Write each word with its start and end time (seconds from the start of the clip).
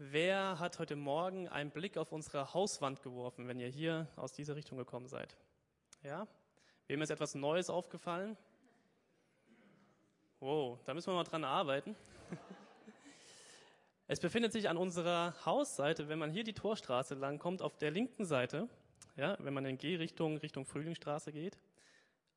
Wer 0.00 0.60
hat 0.60 0.78
heute 0.78 0.94
Morgen 0.94 1.48
einen 1.48 1.72
Blick 1.72 1.96
auf 1.96 2.12
unsere 2.12 2.54
Hauswand 2.54 3.02
geworfen, 3.02 3.48
wenn 3.48 3.58
ihr 3.58 3.66
hier 3.66 4.06
aus 4.14 4.32
dieser 4.32 4.54
Richtung 4.54 4.78
gekommen 4.78 5.08
seid? 5.08 5.36
Ja? 6.04 6.28
Wem 6.86 7.02
ist 7.02 7.10
etwas 7.10 7.34
Neues 7.34 7.68
aufgefallen? 7.68 8.36
Wow, 10.38 10.78
da 10.84 10.94
müssen 10.94 11.10
wir 11.10 11.16
mal 11.16 11.24
dran 11.24 11.44
arbeiten. 11.44 11.96
Es 14.10 14.20
befindet 14.20 14.52
sich 14.52 14.70
an 14.70 14.78
unserer 14.78 15.34
Hausseite, 15.44 16.08
wenn 16.08 16.18
man 16.18 16.30
hier 16.30 16.42
die 16.42 16.54
Torstraße 16.54 17.14
lang 17.14 17.38
kommt, 17.38 17.60
auf 17.60 17.76
der 17.76 17.90
linken 17.90 18.24
Seite, 18.24 18.66
ja, 19.16 19.36
wenn 19.38 19.52
man 19.52 19.66
in 19.66 19.76
Gehrichtung 19.76 20.38
Richtung 20.38 20.64
Frühlingsstraße 20.64 21.30
geht, 21.30 21.58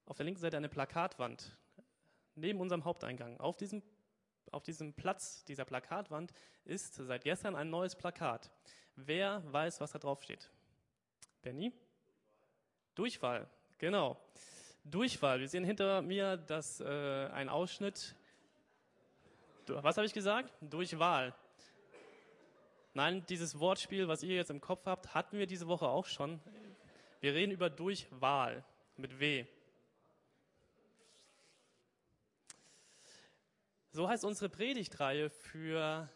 auf 0.05 0.17
der 0.17 0.25
linken 0.25 0.41
Seite 0.41 0.57
eine 0.57 0.67
Plakatwand 0.67 1.57
neben 2.35 2.59
unserem 2.59 2.83
Haupteingang. 2.83 3.39
Auf 3.39 3.55
diesem 3.55 3.83
auf 4.51 4.63
diesem 4.63 4.93
Platz 4.93 5.43
dieser 5.45 5.65
Plakatwand 5.65 6.33
ist 6.65 6.95
seit 6.95 7.23
gestern 7.23 7.55
ein 7.55 7.69
neues 7.69 7.95
Plakat. 7.95 8.51
Wer 8.95 9.43
weiß, 9.51 9.81
was 9.81 9.91
da 9.91 9.99
drauf 9.99 10.23
steht? 10.23 10.49
Benny? 11.41 11.73
Durchfall, 12.95 13.49
genau. 13.77 14.17
Durchfall. 14.83 15.39
Wir 15.39 15.47
sehen 15.47 15.63
hinter 15.63 16.01
mir 16.01 16.37
das 16.37 16.81
äh, 16.81 17.29
ein 17.31 17.49
Ausschnitt. 17.49 18.15
Was 19.67 19.97
habe 19.97 20.05
ich 20.05 20.13
gesagt? 20.13 20.53
Durchwahl. 20.61 21.33
Nein, 22.93 23.25
dieses 23.29 23.59
Wortspiel, 23.59 24.07
was 24.07 24.21
ihr 24.21 24.35
jetzt 24.35 24.51
im 24.51 24.59
Kopf 24.59 24.85
habt, 24.85 25.13
hatten 25.13 25.37
wir 25.37 25.47
diese 25.47 25.67
Woche 25.67 25.87
auch 25.87 26.05
schon. 26.05 26.41
Wir 27.21 27.33
reden 27.33 27.51
über 27.51 27.69
Durchwahl 27.69 28.65
mit 28.97 29.19
W. 29.19 29.45
So 33.93 34.07
heißt 34.07 34.23
unsere 34.23 34.47
Predigtreihe 34.47 35.29
für 35.29 36.07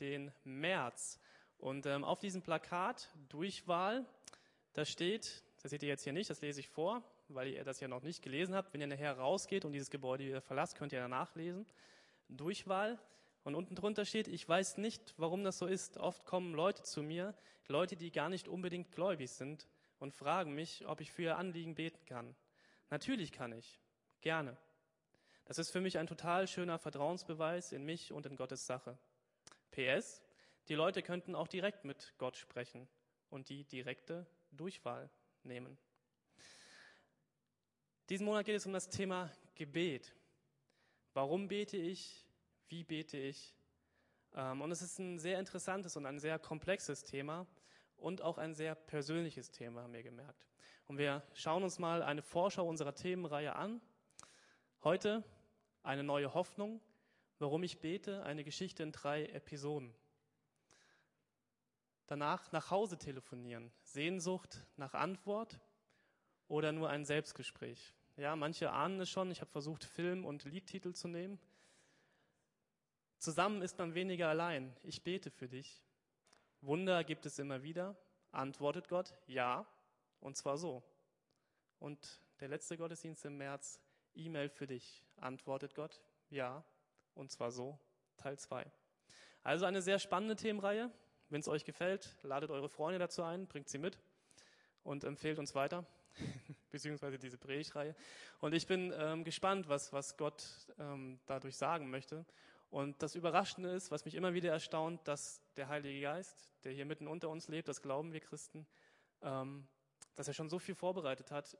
den 0.00 0.30
März. 0.44 1.18
Und 1.56 1.86
ähm, 1.86 2.04
auf 2.04 2.18
diesem 2.18 2.42
Plakat 2.42 3.08
Durchwahl, 3.30 4.04
da 4.74 4.84
steht, 4.84 5.42
das 5.62 5.70
seht 5.70 5.82
ihr 5.82 5.88
jetzt 5.88 6.04
hier 6.04 6.12
nicht, 6.12 6.28
das 6.28 6.42
lese 6.42 6.60
ich 6.60 6.68
vor, 6.68 7.02
weil 7.28 7.48
ihr 7.48 7.64
das 7.64 7.80
ja 7.80 7.88
noch 7.88 8.02
nicht 8.02 8.20
gelesen 8.20 8.54
habt. 8.54 8.74
Wenn 8.74 8.82
ihr 8.82 8.86
nachher 8.86 9.16
rausgeht 9.16 9.64
und 9.64 9.72
dieses 9.72 9.88
Gebäude 9.88 10.26
wieder 10.26 10.42
verlasst, 10.42 10.76
könnt 10.76 10.92
ihr 10.92 11.00
danach 11.00 11.34
lesen. 11.34 11.64
Durchwahl. 12.28 12.98
Und 13.44 13.54
unten 13.54 13.76
drunter 13.76 14.04
steht, 14.04 14.28
ich 14.28 14.46
weiß 14.46 14.76
nicht, 14.76 15.14
warum 15.16 15.42
das 15.42 15.56
so 15.56 15.64
ist. 15.64 15.96
Oft 15.96 16.26
kommen 16.26 16.52
Leute 16.52 16.82
zu 16.82 17.02
mir, 17.02 17.34
Leute, 17.66 17.96
die 17.96 18.12
gar 18.12 18.28
nicht 18.28 18.46
unbedingt 18.46 18.92
gläubig 18.92 19.30
sind 19.30 19.66
und 19.98 20.12
fragen 20.12 20.54
mich, 20.54 20.86
ob 20.86 21.00
ich 21.00 21.10
für 21.10 21.22
ihr 21.22 21.38
Anliegen 21.38 21.76
beten 21.76 22.04
kann. 22.04 22.36
Natürlich 22.90 23.32
kann 23.32 23.52
ich. 23.52 23.80
Gerne. 24.20 24.58
Das 25.44 25.58
ist 25.58 25.70
für 25.70 25.80
mich 25.80 25.98
ein 25.98 26.06
total 26.06 26.46
schöner 26.46 26.78
Vertrauensbeweis 26.78 27.72
in 27.72 27.84
mich 27.84 28.12
und 28.12 28.26
in 28.26 28.36
Gottes 28.36 28.66
Sache. 28.66 28.96
PS, 29.70 30.22
die 30.68 30.74
Leute 30.74 31.02
könnten 31.02 31.34
auch 31.34 31.48
direkt 31.48 31.84
mit 31.84 32.14
Gott 32.18 32.36
sprechen 32.36 32.88
und 33.30 33.48
die 33.48 33.64
direkte 33.64 34.26
Durchwahl 34.52 35.10
nehmen. 35.42 35.76
Diesen 38.08 38.26
Monat 38.26 38.44
geht 38.44 38.56
es 38.56 38.66
um 38.66 38.72
das 38.72 38.88
Thema 38.88 39.30
Gebet. 39.54 40.14
Warum 41.14 41.48
bete 41.48 41.76
ich? 41.76 42.26
Wie 42.68 42.84
bete 42.84 43.16
ich? 43.16 43.54
Ähm, 44.34 44.60
und 44.60 44.70
es 44.70 44.82
ist 44.82 44.98
ein 44.98 45.18
sehr 45.18 45.38
interessantes 45.38 45.96
und 45.96 46.06
ein 46.06 46.18
sehr 46.18 46.38
komplexes 46.38 47.04
Thema 47.04 47.46
und 47.96 48.22
auch 48.22 48.38
ein 48.38 48.54
sehr 48.54 48.74
persönliches 48.74 49.50
Thema, 49.50 49.82
haben 49.82 49.92
wir 49.92 50.02
gemerkt. 50.02 50.46
Und 50.86 50.98
wir 50.98 51.22
schauen 51.34 51.62
uns 51.62 51.78
mal 51.78 52.02
eine 52.02 52.22
Vorschau 52.22 52.68
unserer 52.68 52.94
Themenreihe 52.94 53.54
an 53.54 53.80
Heute 54.84 55.22
eine 55.84 56.02
neue 56.02 56.34
Hoffnung, 56.34 56.80
warum 57.38 57.62
ich 57.62 57.78
bete, 57.78 58.24
eine 58.24 58.42
Geschichte 58.42 58.82
in 58.82 58.90
drei 58.90 59.26
Episoden. 59.26 59.94
Danach 62.08 62.50
nach 62.50 62.72
Hause 62.72 62.98
telefonieren, 62.98 63.70
Sehnsucht 63.84 64.66
nach 64.76 64.94
Antwort 64.94 65.60
oder 66.48 66.72
nur 66.72 66.90
ein 66.90 67.04
Selbstgespräch. 67.04 67.94
Ja, 68.16 68.34
manche 68.34 68.72
ahnen 68.72 68.98
es 68.98 69.08
schon, 69.08 69.30
ich 69.30 69.40
habe 69.40 69.52
versucht, 69.52 69.84
Film- 69.84 70.24
und 70.24 70.42
Liedtitel 70.42 70.94
zu 70.94 71.06
nehmen. 71.06 71.38
Zusammen 73.18 73.62
ist 73.62 73.78
man 73.78 73.94
weniger 73.94 74.30
allein. 74.30 74.74
Ich 74.82 75.04
bete 75.04 75.30
für 75.30 75.48
dich. 75.48 75.80
Wunder 76.60 77.04
gibt 77.04 77.24
es 77.24 77.38
immer 77.38 77.62
wieder. 77.62 77.94
Antwortet 78.32 78.88
Gott, 78.88 79.14
ja, 79.28 79.64
und 80.18 80.36
zwar 80.36 80.58
so. 80.58 80.82
Und 81.78 82.20
der 82.40 82.48
letzte 82.48 82.76
Gottesdienst 82.76 83.24
im 83.26 83.38
März, 83.38 83.80
E-Mail 84.14 84.48
für 84.48 84.66
dich, 84.66 85.04
antwortet 85.16 85.74
Gott, 85.74 86.00
ja, 86.30 86.64
und 87.14 87.30
zwar 87.30 87.50
so, 87.50 87.78
Teil 88.16 88.38
2. 88.38 88.70
Also 89.42 89.64
eine 89.64 89.82
sehr 89.82 89.98
spannende 89.98 90.36
Themenreihe. 90.36 90.90
Wenn 91.28 91.40
es 91.40 91.48
euch 91.48 91.64
gefällt, 91.64 92.14
ladet 92.22 92.50
eure 92.50 92.68
Freunde 92.68 92.98
dazu 92.98 93.22
ein, 93.22 93.46
bringt 93.46 93.68
sie 93.68 93.78
mit 93.78 93.98
und 94.82 95.04
empfehlt 95.04 95.38
uns 95.38 95.54
weiter, 95.54 95.86
beziehungsweise 96.70 97.18
diese 97.18 97.38
Predigtreihe. 97.38 97.94
Und 98.40 98.54
ich 98.54 98.66
bin 98.66 98.92
ähm, 98.96 99.24
gespannt, 99.24 99.68
was, 99.68 99.92
was 99.92 100.16
Gott 100.16 100.44
ähm, 100.78 101.18
dadurch 101.26 101.56
sagen 101.56 101.90
möchte. 101.90 102.26
Und 102.70 103.02
das 103.02 103.14
Überraschende 103.14 103.70
ist, 103.70 103.90
was 103.90 104.04
mich 104.04 104.14
immer 104.14 104.34
wieder 104.34 104.50
erstaunt, 104.50 105.06
dass 105.08 105.42
der 105.56 105.68
Heilige 105.68 106.00
Geist, 106.00 106.50
der 106.64 106.72
hier 106.72 106.86
mitten 106.86 107.06
unter 107.06 107.28
uns 107.28 107.48
lebt, 107.48 107.68
das 107.68 107.82
glauben 107.82 108.12
wir 108.12 108.20
Christen, 108.20 108.66
ähm, 109.22 109.66
dass 110.14 110.28
er 110.28 110.34
schon 110.34 110.48
so 110.48 110.58
viel 110.58 110.74
vorbereitet 110.74 111.30
hat 111.30 111.56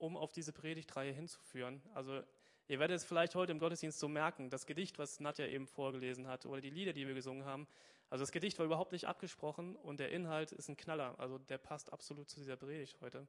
um 0.00 0.16
auf 0.16 0.32
diese 0.32 0.52
Predigtreihe 0.52 1.12
hinzuführen. 1.12 1.82
Also 1.94 2.22
ihr 2.68 2.78
werdet 2.78 2.96
es 2.96 3.04
vielleicht 3.04 3.34
heute 3.34 3.52
im 3.52 3.58
Gottesdienst 3.58 3.98
so 3.98 4.08
merken, 4.08 4.50
das 4.50 4.66
Gedicht, 4.66 4.98
was 4.98 5.20
Nadja 5.20 5.46
eben 5.46 5.66
vorgelesen 5.66 6.26
hat, 6.26 6.46
oder 6.46 6.60
die 6.60 6.70
Lieder, 6.70 6.92
die 6.92 7.06
wir 7.06 7.14
gesungen 7.14 7.44
haben, 7.44 7.66
also 8.10 8.22
das 8.22 8.32
Gedicht 8.32 8.58
war 8.58 8.66
überhaupt 8.66 8.90
nicht 8.90 9.06
abgesprochen 9.06 9.76
und 9.76 10.00
der 10.00 10.10
Inhalt 10.10 10.50
ist 10.50 10.68
ein 10.68 10.76
Knaller. 10.76 11.14
Also 11.18 11.38
der 11.38 11.58
passt 11.58 11.92
absolut 11.92 12.28
zu 12.28 12.40
dieser 12.40 12.56
Predigt 12.56 13.00
heute. 13.00 13.26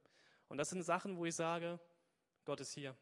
Und 0.48 0.58
das 0.58 0.70
sind 0.70 0.82
Sachen, 0.82 1.16
wo 1.16 1.24
ich 1.24 1.36
sage, 1.36 1.78
Gott 2.44 2.60
ist 2.60 2.72
hier 2.72 2.96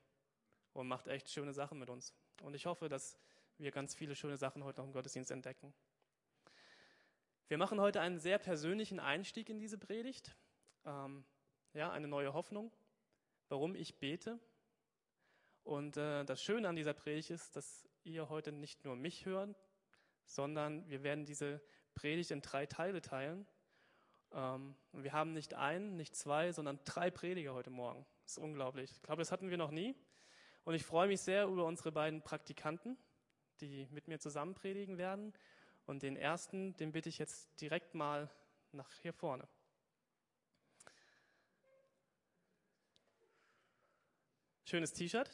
und 0.74 0.88
macht 0.88 1.08
echt 1.08 1.30
schöne 1.30 1.54
Sachen 1.54 1.78
mit 1.78 1.88
uns. 1.88 2.14
Und 2.42 2.54
ich 2.54 2.66
hoffe, 2.66 2.90
dass 2.90 3.18
wir 3.56 3.70
ganz 3.70 3.94
viele 3.94 4.14
schöne 4.14 4.36
Sachen 4.36 4.62
heute 4.62 4.80
noch 4.80 4.88
im 4.88 4.92
Gottesdienst 4.92 5.30
entdecken. 5.30 5.72
Wir 7.48 7.56
machen 7.56 7.80
heute 7.80 8.02
einen 8.02 8.18
sehr 8.18 8.38
persönlichen 8.38 9.00
Einstieg 9.00 9.48
in 9.48 9.58
diese 9.58 9.78
Predigt. 9.78 10.36
Ähm, 10.84 11.24
ja, 11.72 11.90
eine 11.90 12.08
neue 12.08 12.34
Hoffnung 12.34 12.70
warum 13.50 13.74
ich 13.74 13.98
bete. 13.98 14.38
Und 15.62 15.96
äh, 15.96 16.24
das 16.24 16.42
Schöne 16.42 16.68
an 16.68 16.76
dieser 16.76 16.94
Predigt 16.94 17.30
ist, 17.30 17.54
dass 17.56 17.86
ihr 18.04 18.30
heute 18.30 18.52
nicht 18.52 18.84
nur 18.84 18.96
mich 18.96 19.26
hören, 19.26 19.54
sondern 20.24 20.88
wir 20.88 21.02
werden 21.02 21.26
diese 21.26 21.60
Predigt 21.94 22.30
in 22.30 22.40
drei 22.40 22.66
Teile 22.66 23.02
teilen. 23.02 23.46
Ähm, 24.32 24.74
wir 24.92 25.12
haben 25.12 25.32
nicht 25.32 25.54
einen, 25.54 25.96
nicht 25.96 26.16
zwei, 26.16 26.52
sondern 26.52 26.78
drei 26.84 27.10
Prediger 27.10 27.52
heute 27.52 27.70
Morgen. 27.70 28.06
Das 28.22 28.32
ist 28.32 28.38
unglaublich. 28.38 28.92
Ich 28.92 29.02
glaube, 29.02 29.20
das 29.20 29.32
hatten 29.32 29.50
wir 29.50 29.58
noch 29.58 29.70
nie. 29.70 29.94
Und 30.64 30.74
ich 30.74 30.84
freue 30.84 31.08
mich 31.08 31.20
sehr 31.20 31.46
über 31.46 31.64
unsere 31.64 31.92
beiden 31.92 32.22
Praktikanten, 32.22 32.96
die 33.60 33.88
mit 33.90 34.08
mir 34.08 34.18
zusammen 34.18 34.54
predigen 34.54 34.98
werden. 34.98 35.32
Und 35.86 36.02
den 36.02 36.16
ersten, 36.16 36.76
den 36.76 36.92
bitte 36.92 37.08
ich 37.08 37.18
jetzt 37.18 37.60
direkt 37.60 37.94
mal 37.94 38.30
nach 38.72 38.92
hier 39.02 39.12
vorne. 39.12 39.48
Schönes 44.70 44.92
T-Shirt. 44.92 45.28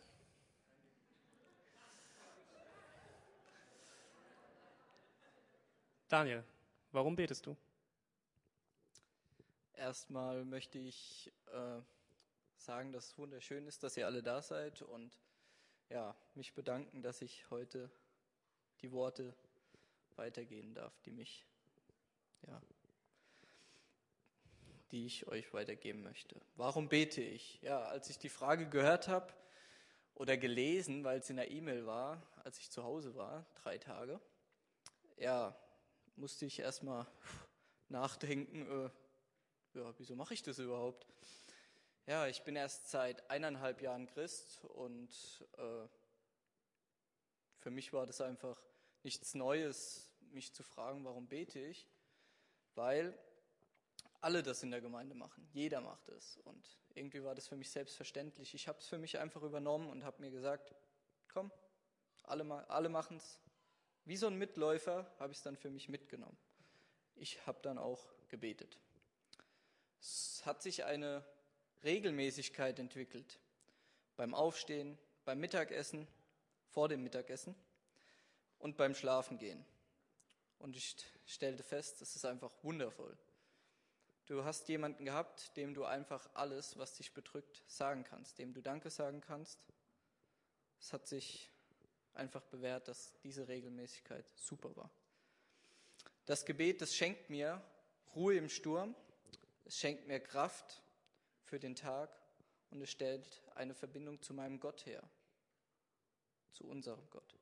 Daniel, 6.08 6.42
warum 6.90 7.16
betest 7.16 7.44
du? 7.44 7.54
Erstmal 9.74 10.42
möchte 10.46 10.78
ich 10.78 11.30
äh, 11.52 11.82
sagen, 12.56 12.94
dass 12.94 13.08
es 13.08 13.18
wunderschön 13.18 13.66
ist, 13.66 13.82
dass 13.82 13.98
ihr 13.98 14.06
alle 14.06 14.22
da 14.22 14.40
seid 14.40 14.80
und 14.80 15.18
ja, 15.90 16.16
mich 16.34 16.54
bedanken, 16.54 17.02
dass 17.02 17.20
ich 17.20 17.50
heute 17.50 17.90
die 18.80 18.90
Worte 18.90 19.34
weitergehen 20.14 20.72
darf, 20.72 20.98
die 21.02 21.12
mich 21.12 21.44
ja, 22.46 22.62
die 24.90 25.06
ich 25.06 25.26
euch 25.26 25.52
weitergeben 25.52 26.02
möchte. 26.02 26.40
Warum 26.54 26.88
bete 26.88 27.20
ich? 27.20 27.60
Ja, 27.62 27.82
als 27.84 28.08
ich 28.10 28.18
die 28.18 28.28
Frage 28.28 28.68
gehört 28.68 29.08
habe 29.08 29.32
oder 30.14 30.36
gelesen, 30.36 31.04
weil 31.04 31.18
es 31.18 31.30
in 31.30 31.36
der 31.36 31.50
E-Mail 31.50 31.86
war, 31.86 32.22
als 32.44 32.58
ich 32.58 32.70
zu 32.70 32.84
Hause 32.84 33.14
war, 33.14 33.46
drei 33.54 33.78
Tage, 33.78 34.20
ja, 35.16 35.56
musste 36.14 36.46
ich 36.46 36.58
erstmal 36.60 37.06
nachdenken, 37.88 38.86
äh, 38.86 39.78
ja, 39.78 39.94
wieso 39.98 40.14
mache 40.14 40.34
ich 40.34 40.42
das 40.42 40.58
überhaupt? 40.58 41.06
Ja, 42.06 42.28
ich 42.28 42.42
bin 42.44 42.56
erst 42.56 42.88
seit 42.88 43.28
eineinhalb 43.30 43.82
Jahren 43.82 44.06
Christ 44.06 44.64
und 44.64 45.10
äh, 45.58 45.88
für 47.58 47.70
mich 47.70 47.92
war 47.92 48.06
das 48.06 48.20
einfach 48.20 48.62
nichts 49.02 49.34
Neues, 49.34 50.08
mich 50.30 50.52
zu 50.52 50.62
fragen, 50.62 51.04
warum 51.04 51.26
bete 51.26 51.58
ich, 51.58 51.88
weil 52.74 53.18
alle 54.26 54.42
das 54.42 54.64
in 54.64 54.72
der 54.72 54.80
Gemeinde 54.80 55.14
machen. 55.14 55.48
Jeder 55.52 55.80
macht 55.80 56.08
es. 56.08 56.36
Und 56.38 56.66
irgendwie 56.96 57.22
war 57.22 57.36
das 57.36 57.46
für 57.46 57.56
mich 57.56 57.70
selbstverständlich. 57.70 58.54
Ich 58.54 58.66
habe 58.66 58.80
es 58.80 58.88
für 58.88 58.98
mich 58.98 59.18
einfach 59.18 59.40
übernommen 59.42 59.88
und 59.88 60.02
habe 60.02 60.20
mir 60.20 60.32
gesagt, 60.32 60.74
komm, 61.28 61.52
alle, 62.24 62.68
alle 62.68 62.88
machen 62.88 63.18
es. 63.18 63.38
Wie 64.04 64.16
so 64.16 64.26
ein 64.26 64.36
Mitläufer 64.36 65.08
habe 65.20 65.30
ich 65.30 65.38
es 65.38 65.44
dann 65.44 65.56
für 65.56 65.70
mich 65.70 65.88
mitgenommen. 65.88 66.36
ich 67.14 67.46
habe 67.46 67.60
dann 67.62 67.78
auch 67.78 68.04
gebetet. 68.28 68.80
Es 70.00 70.42
hat 70.44 70.60
sich 70.60 70.82
eine 70.84 71.24
Regelmäßigkeit 71.84 72.80
entwickelt. 72.80 73.38
Beim 74.16 74.34
Aufstehen, 74.34 74.98
beim 75.24 75.38
Mittagessen, 75.38 76.08
vor 76.66 76.88
dem 76.88 77.04
Mittagessen 77.04 77.54
und 78.58 78.76
beim 78.76 78.96
Schlafengehen. 78.96 79.64
Und 80.58 80.76
ich 80.76 80.96
stellte 81.26 81.62
fest, 81.62 82.00
das 82.00 82.16
ist 82.16 82.24
einfach 82.24 82.50
wundervoll. 82.64 83.16
Du 84.26 84.44
hast 84.44 84.68
jemanden 84.68 85.04
gehabt, 85.04 85.56
dem 85.56 85.72
du 85.72 85.84
einfach 85.84 86.28
alles, 86.34 86.76
was 86.76 86.94
dich 86.94 87.14
bedrückt, 87.14 87.62
sagen 87.68 88.02
kannst, 88.02 88.38
dem 88.38 88.52
du 88.52 88.60
Danke 88.60 88.90
sagen 88.90 89.20
kannst. 89.20 89.64
Es 90.80 90.92
hat 90.92 91.06
sich 91.06 91.50
einfach 92.12 92.42
bewährt, 92.42 92.88
dass 92.88 93.14
diese 93.22 93.46
Regelmäßigkeit 93.46 94.26
super 94.34 94.74
war. 94.74 94.90
Das 96.24 96.44
Gebet, 96.44 96.80
das 96.80 96.94
schenkt 96.94 97.30
mir 97.30 97.62
Ruhe 98.16 98.36
im 98.36 98.48
Sturm, 98.48 98.96
es 99.64 99.78
schenkt 99.78 100.08
mir 100.08 100.18
Kraft 100.18 100.82
für 101.44 101.60
den 101.60 101.76
Tag 101.76 102.10
und 102.70 102.82
es 102.82 102.90
stellt 102.90 103.42
eine 103.54 103.74
Verbindung 103.74 104.20
zu 104.22 104.34
meinem 104.34 104.58
Gott 104.58 104.86
her, 104.86 105.08
zu 106.52 106.66
unserem 106.66 107.08
Gott. 107.10 107.36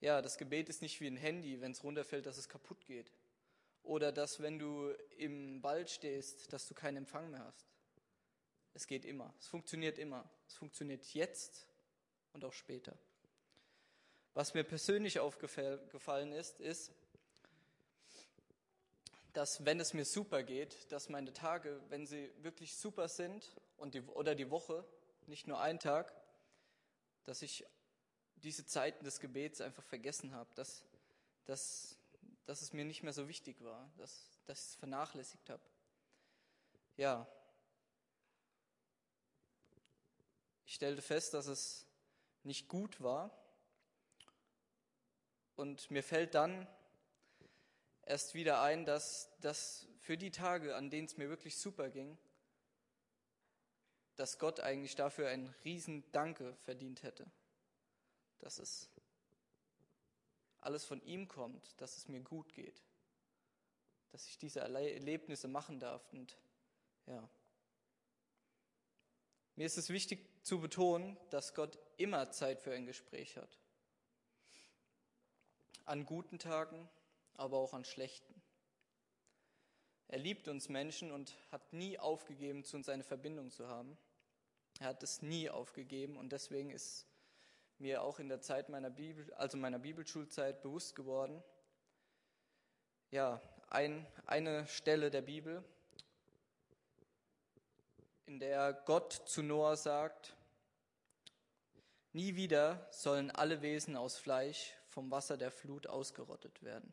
Ja, 0.00 0.22
das 0.22 0.38
Gebet 0.38 0.68
ist 0.68 0.82
nicht 0.82 1.00
wie 1.00 1.08
ein 1.08 1.16
Handy, 1.16 1.60
wenn 1.60 1.72
es 1.72 1.82
runterfällt, 1.82 2.26
dass 2.26 2.38
es 2.38 2.48
kaputt 2.48 2.84
geht. 2.86 3.10
Oder 3.84 4.12
dass, 4.12 4.40
wenn 4.40 4.58
du 4.58 4.90
im 5.18 5.62
Wald 5.62 5.90
stehst, 5.90 6.52
dass 6.52 6.66
du 6.66 6.74
keinen 6.74 6.98
Empfang 6.98 7.30
mehr 7.30 7.44
hast. 7.44 7.66
Es 8.72 8.86
geht 8.86 9.04
immer. 9.04 9.32
Es 9.38 9.46
funktioniert 9.46 9.98
immer. 9.98 10.28
Es 10.48 10.54
funktioniert 10.54 11.04
jetzt 11.14 11.68
und 12.32 12.44
auch 12.44 12.52
später. 12.52 12.96
Was 14.34 14.52
mir 14.54 14.64
persönlich 14.64 15.20
aufgefallen 15.20 16.32
ist, 16.32 16.60
ist, 16.60 16.92
dass 19.32 19.64
wenn 19.64 19.78
es 19.80 19.94
mir 19.94 20.04
super 20.04 20.42
geht, 20.42 20.90
dass 20.90 21.08
meine 21.08 21.32
Tage, 21.32 21.80
wenn 21.88 22.06
sie 22.06 22.32
wirklich 22.38 22.76
super 22.76 23.08
sind 23.08 23.54
und 23.76 23.94
die, 23.94 24.00
oder 24.00 24.34
die 24.34 24.50
Woche, 24.50 24.84
nicht 25.26 25.46
nur 25.46 25.60
ein 25.60 25.78
Tag, 25.78 26.12
dass 27.24 27.42
ich 27.42 27.64
diese 28.36 28.66
Zeiten 28.66 29.04
des 29.04 29.20
Gebets 29.20 29.60
einfach 29.60 29.84
vergessen 29.84 30.34
habe, 30.34 30.50
dass, 30.54 30.84
dass, 31.46 31.96
dass 32.46 32.62
es 32.62 32.72
mir 32.72 32.84
nicht 32.84 33.02
mehr 33.02 33.12
so 33.12 33.28
wichtig 33.28 33.62
war, 33.62 33.90
dass, 33.96 34.40
dass 34.46 34.60
ich 34.60 34.66
es 34.70 34.74
vernachlässigt 34.76 35.48
habe. 35.50 35.62
Ja, 36.96 37.26
ich 40.64 40.74
stellte 40.74 41.02
fest, 41.02 41.34
dass 41.34 41.46
es 41.46 41.86
nicht 42.42 42.68
gut 42.68 43.00
war 43.00 43.30
und 45.56 45.90
mir 45.90 46.02
fällt 46.02 46.34
dann 46.34 46.66
erst 48.02 48.34
wieder 48.34 48.62
ein, 48.62 48.84
dass, 48.84 49.30
dass 49.40 49.86
für 49.98 50.16
die 50.16 50.30
Tage, 50.30 50.76
an 50.76 50.90
denen 50.90 51.06
es 51.06 51.16
mir 51.16 51.28
wirklich 51.28 51.56
super 51.56 51.90
ging, 51.90 52.18
dass 54.16 54.38
Gott 54.38 54.60
eigentlich 54.60 54.94
dafür 54.94 55.28
einen 55.28 55.48
riesen 55.64 56.04
Danke 56.12 56.54
verdient 56.64 57.02
hätte. 57.02 57.26
Dass 58.38 58.58
es 58.58 58.90
alles 60.64 60.84
von 60.84 61.02
ihm 61.02 61.28
kommt, 61.28 61.80
dass 61.80 61.96
es 61.96 62.08
mir 62.08 62.20
gut 62.20 62.52
geht. 62.52 62.82
Dass 64.10 64.26
ich 64.26 64.38
diese 64.38 64.60
Erlebnisse 64.60 65.48
machen 65.48 65.80
darf. 65.80 66.12
Und 66.12 66.38
ja. 67.06 67.28
Mir 69.56 69.66
ist 69.66 69.78
es 69.78 69.90
wichtig 69.90 70.28
zu 70.42 70.60
betonen, 70.60 71.16
dass 71.30 71.54
Gott 71.54 71.78
immer 71.96 72.30
Zeit 72.30 72.60
für 72.60 72.72
ein 72.72 72.86
Gespräch 72.86 73.36
hat. 73.36 73.58
An 75.84 76.06
guten 76.06 76.38
Tagen 76.38 76.88
aber 77.36 77.58
auch 77.58 77.74
an 77.74 77.84
schlechten. 77.84 78.42
Er 80.08 80.18
liebt 80.18 80.48
uns 80.48 80.68
Menschen 80.68 81.10
und 81.10 81.34
hat 81.50 81.72
nie 81.72 81.98
aufgegeben, 81.98 82.64
zu 82.64 82.76
uns 82.76 82.88
eine 82.88 83.02
Verbindung 83.02 83.50
zu 83.50 83.68
haben. 83.68 83.96
Er 84.78 84.88
hat 84.88 85.02
es 85.02 85.22
nie 85.22 85.50
aufgegeben 85.50 86.16
und 86.16 86.30
deswegen 86.32 86.70
ist 86.70 87.06
mir 87.78 88.02
auch 88.02 88.18
in 88.18 88.28
der 88.28 88.40
Zeit 88.40 88.68
meiner 88.68 88.90
Bibel, 88.90 89.32
also 89.34 89.56
meiner 89.56 89.78
Bibelschulzeit 89.78 90.62
bewusst 90.62 90.94
geworden, 90.94 91.42
ja, 93.10 93.40
ein, 93.68 94.06
eine 94.26 94.66
Stelle 94.66 95.10
der 95.10 95.22
Bibel, 95.22 95.64
in 98.26 98.38
der 98.38 98.72
Gott 98.72 99.12
zu 99.12 99.42
Noah 99.42 99.76
sagt, 99.76 100.34
nie 102.12 102.36
wieder 102.36 102.88
sollen 102.90 103.30
alle 103.30 103.62
Wesen 103.62 103.96
aus 103.96 104.16
Fleisch 104.16 104.74
vom 104.88 105.10
Wasser 105.10 105.36
der 105.36 105.50
Flut 105.50 105.86
ausgerottet 105.86 106.62
werden. 106.62 106.92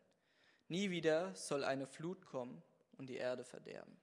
Nie 0.68 0.90
wieder 0.90 1.34
soll 1.36 1.64
eine 1.64 1.88
Flut 1.88 2.26
kommen 2.26 2.62
und 2.98 3.08
die 3.08 3.18
Erde 3.18 3.44
verderben. 3.44 4.00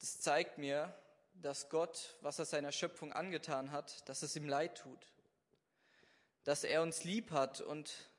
Das 0.00 0.20
zeigt 0.20 0.58
mir, 0.58 0.94
dass 1.34 1.68
Gott, 1.68 2.16
was 2.20 2.38
er 2.38 2.44
seiner 2.44 2.72
Schöpfung 2.72 3.12
angetan 3.12 3.72
hat, 3.72 4.08
dass 4.08 4.22
es 4.22 4.36
ihm 4.36 4.48
leid 4.48 4.78
tut. 4.78 5.12
Dass 6.44 6.64
er 6.64 6.82
uns 6.82 7.04
lieb 7.04 7.30
hat 7.30 7.60
und 7.60 8.10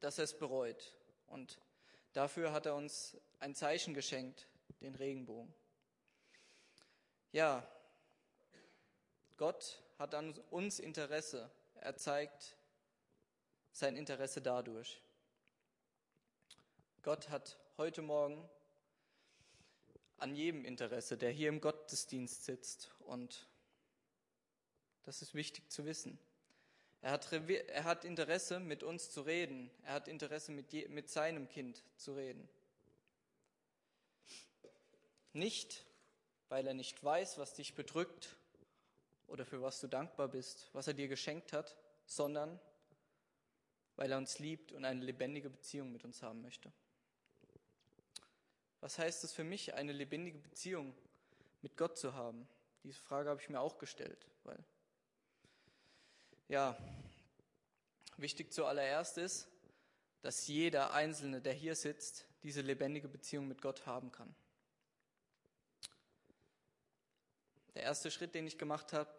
dass 0.00 0.18
er 0.18 0.24
es 0.24 0.38
bereut. 0.38 0.96
Und 1.26 1.58
dafür 2.12 2.52
hat 2.52 2.66
er 2.66 2.74
uns 2.74 3.16
ein 3.40 3.54
Zeichen 3.54 3.94
geschenkt, 3.94 4.48
den 4.80 4.94
Regenbogen. 4.94 5.52
Ja, 7.32 7.66
Gott 9.36 9.82
hat 9.98 10.14
an 10.14 10.32
uns 10.50 10.78
Interesse. 10.78 11.50
Er 11.74 11.96
zeigt 11.96 12.56
sein 13.72 13.96
Interesse 13.96 14.40
dadurch. 14.42 15.02
Gott 17.02 17.28
hat 17.30 17.58
heute 17.76 18.02
Morgen 18.02 18.48
an 20.18 20.34
jedem 20.34 20.64
Interesse, 20.64 21.16
der 21.16 21.30
hier 21.30 21.48
im 21.48 21.60
Gottesdienst 21.60 22.44
sitzt. 22.44 22.90
Und 23.00 23.48
das 25.04 25.22
ist 25.22 25.34
wichtig 25.34 25.70
zu 25.70 25.84
wissen. 25.84 26.18
Er 27.00 27.12
hat, 27.12 27.32
er 27.32 27.84
hat 27.84 28.04
Interesse, 28.04 28.58
mit 28.58 28.82
uns 28.82 29.10
zu 29.10 29.22
reden. 29.22 29.70
Er 29.84 29.94
hat 29.94 30.08
Interesse, 30.08 30.50
mit, 30.52 30.72
je, 30.72 30.88
mit 30.88 31.08
seinem 31.08 31.48
Kind 31.48 31.82
zu 31.96 32.14
reden. 32.14 32.48
Nicht, 35.32 35.86
weil 36.48 36.66
er 36.66 36.74
nicht 36.74 37.02
weiß, 37.02 37.38
was 37.38 37.54
dich 37.54 37.74
bedrückt 37.74 38.36
oder 39.28 39.44
für 39.44 39.62
was 39.62 39.80
du 39.80 39.86
dankbar 39.86 40.28
bist, 40.28 40.70
was 40.72 40.88
er 40.88 40.94
dir 40.94 41.06
geschenkt 41.06 41.52
hat, 41.52 41.76
sondern 42.06 42.58
weil 43.94 44.10
er 44.10 44.18
uns 44.18 44.38
liebt 44.38 44.72
und 44.72 44.84
eine 44.84 45.04
lebendige 45.04 45.50
Beziehung 45.50 45.92
mit 45.92 46.04
uns 46.04 46.22
haben 46.22 46.40
möchte. 46.40 46.72
Was 48.80 48.98
heißt 48.98 49.24
es 49.24 49.32
für 49.32 49.44
mich, 49.44 49.74
eine 49.74 49.92
lebendige 49.92 50.38
Beziehung 50.38 50.94
mit 51.62 51.76
Gott 51.76 51.98
zu 51.98 52.14
haben? 52.14 52.48
Diese 52.84 53.00
Frage 53.00 53.28
habe 53.30 53.40
ich 53.40 53.48
mir 53.48 53.60
auch 53.60 53.78
gestellt, 53.78 54.26
weil 54.44 54.62
ja, 56.48 56.76
wichtig 58.16 58.52
zuallererst 58.52 59.18
ist, 59.18 59.48
dass 60.22 60.46
jeder 60.46 60.92
Einzelne, 60.92 61.40
der 61.40 61.52
hier 61.52 61.74
sitzt, 61.74 62.26
diese 62.42 62.60
lebendige 62.60 63.08
Beziehung 63.08 63.48
mit 63.48 63.60
Gott 63.60 63.86
haben 63.86 64.12
kann. 64.12 64.34
Der 67.74 67.82
erste 67.82 68.10
Schritt, 68.10 68.34
den 68.34 68.46
ich 68.46 68.58
gemacht 68.58 68.92
habe, 68.92 69.10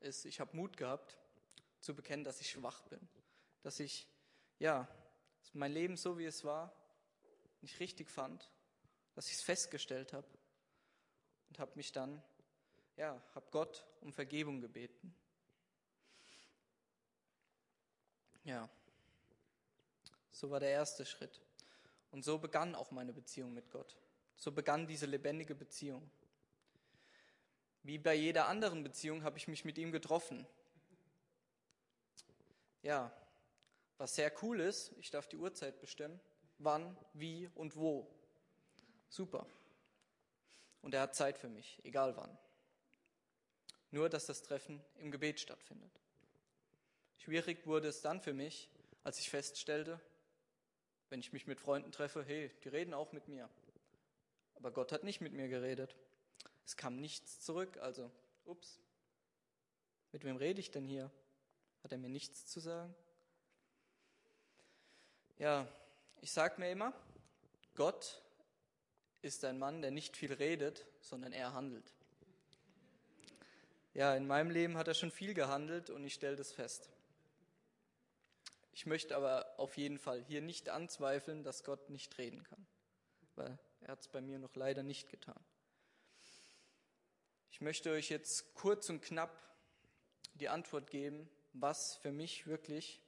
ist, 0.00 0.24
ich 0.24 0.40
habe 0.40 0.56
Mut 0.56 0.76
gehabt, 0.76 1.16
zu 1.80 1.94
bekennen, 1.94 2.24
dass 2.24 2.40
ich 2.40 2.50
schwach 2.50 2.82
bin, 2.82 3.00
dass 3.62 3.80
ich 3.80 4.08
ja, 4.58 4.88
mein 5.52 5.72
Leben 5.72 5.96
so 5.96 6.18
wie 6.18 6.24
es 6.24 6.44
war, 6.44 6.72
nicht 7.60 7.80
richtig 7.80 8.10
fand, 8.10 8.50
dass 9.18 9.26
ich 9.26 9.34
es 9.34 9.42
festgestellt 9.42 10.12
habe 10.12 10.28
und 11.48 11.58
habe 11.58 11.72
mich 11.74 11.90
dann, 11.90 12.22
ja, 12.96 13.20
habe 13.34 13.46
Gott 13.50 13.84
um 14.00 14.12
Vergebung 14.12 14.60
gebeten. 14.60 15.12
Ja, 18.44 18.68
so 20.30 20.50
war 20.50 20.60
der 20.60 20.70
erste 20.70 21.04
Schritt. 21.04 21.40
Und 22.12 22.24
so 22.24 22.38
begann 22.38 22.76
auch 22.76 22.92
meine 22.92 23.12
Beziehung 23.12 23.52
mit 23.54 23.72
Gott. 23.72 23.96
So 24.36 24.52
begann 24.52 24.86
diese 24.86 25.06
lebendige 25.06 25.56
Beziehung. 25.56 26.08
Wie 27.82 27.98
bei 27.98 28.14
jeder 28.14 28.46
anderen 28.46 28.84
Beziehung 28.84 29.24
habe 29.24 29.36
ich 29.36 29.48
mich 29.48 29.64
mit 29.64 29.78
ihm 29.78 29.90
getroffen. 29.90 30.46
Ja, 32.82 33.12
was 33.96 34.14
sehr 34.14 34.32
cool 34.44 34.60
ist, 34.60 34.92
ich 35.00 35.10
darf 35.10 35.26
die 35.26 35.38
Uhrzeit 35.38 35.80
bestimmen, 35.80 36.20
wann, 36.58 36.96
wie 37.14 37.50
und 37.56 37.74
wo. 37.74 38.08
Super. 39.08 39.46
Und 40.82 40.94
er 40.94 41.02
hat 41.02 41.14
Zeit 41.14 41.38
für 41.38 41.48
mich, 41.48 41.80
egal 41.84 42.16
wann. 42.16 42.38
Nur, 43.90 44.08
dass 44.08 44.26
das 44.26 44.42
Treffen 44.42 44.82
im 44.96 45.10
Gebet 45.10 45.40
stattfindet. 45.40 45.92
Schwierig 47.16 47.66
wurde 47.66 47.88
es 47.88 48.00
dann 48.00 48.20
für 48.20 48.32
mich, 48.32 48.70
als 49.02 49.18
ich 49.18 49.30
feststellte, 49.30 50.00
wenn 51.10 51.20
ich 51.20 51.32
mich 51.32 51.46
mit 51.46 51.60
Freunden 51.60 51.90
treffe, 51.90 52.22
hey, 52.22 52.50
die 52.64 52.68
reden 52.68 52.94
auch 52.94 53.12
mit 53.12 53.28
mir. 53.28 53.48
Aber 54.54 54.70
Gott 54.70 54.92
hat 54.92 55.04
nicht 55.04 55.20
mit 55.20 55.32
mir 55.32 55.48
geredet. 55.48 55.96
Es 56.66 56.76
kam 56.76 57.00
nichts 57.00 57.40
zurück, 57.40 57.78
also, 57.78 58.10
ups, 58.44 58.78
mit 60.12 60.24
wem 60.24 60.36
rede 60.36 60.60
ich 60.60 60.70
denn 60.70 60.86
hier? 60.86 61.10
Hat 61.82 61.92
er 61.92 61.98
mir 61.98 62.08
nichts 62.08 62.46
zu 62.46 62.60
sagen? 62.60 62.94
Ja, 65.38 65.66
ich 66.20 66.32
sage 66.32 66.60
mir 66.60 66.70
immer, 66.70 66.92
Gott 67.74 68.22
ist 69.22 69.44
ein 69.44 69.58
Mann, 69.58 69.82
der 69.82 69.90
nicht 69.90 70.16
viel 70.16 70.32
redet, 70.32 70.86
sondern 71.00 71.32
er 71.32 71.52
handelt. 71.52 71.92
Ja, 73.94 74.14
in 74.14 74.26
meinem 74.26 74.50
Leben 74.50 74.76
hat 74.76 74.88
er 74.88 74.94
schon 74.94 75.10
viel 75.10 75.34
gehandelt 75.34 75.90
und 75.90 76.04
ich 76.04 76.14
stelle 76.14 76.36
das 76.36 76.52
fest. 76.52 76.88
Ich 78.72 78.86
möchte 78.86 79.16
aber 79.16 79.58
auf 79.58 79.76
jeden 79.76 79.98
Fall 79.98 80.22
hier 80.22 80.40
nicht 80.40 80.68
anzweifeln, 80.68 81.42
dass 81.42 81.64
Gott 81.64 81.90
nicht 81.90 82.16
reden 82.16 82.44
kann, 82.44 82.64
weil 83.34 83.58
er 83.80 83.88
hat 83.88 84.00
es 84.00 84.08
bei 84.08 84.20
mir 84.20 84.38
noch 84.38 84.54
leider 84.54 84.84
nicht 84.84 85.08
getan. 85.08 85.44
Ich 87.50 87.60
möchte 87.60 87.90
euch 87.90 88.08
jetzt 88.08 88.54
kurz 88.54 88.88
und 88.88 89.02
knapp 89.02 89.36
die 90.34 90.48
Antwort 90.48 90.90
geben, 90.90 91.28
was 91.54 91.96
für 91.96 92.12
mich 92.12 92.46
wirklich 92.46 93.02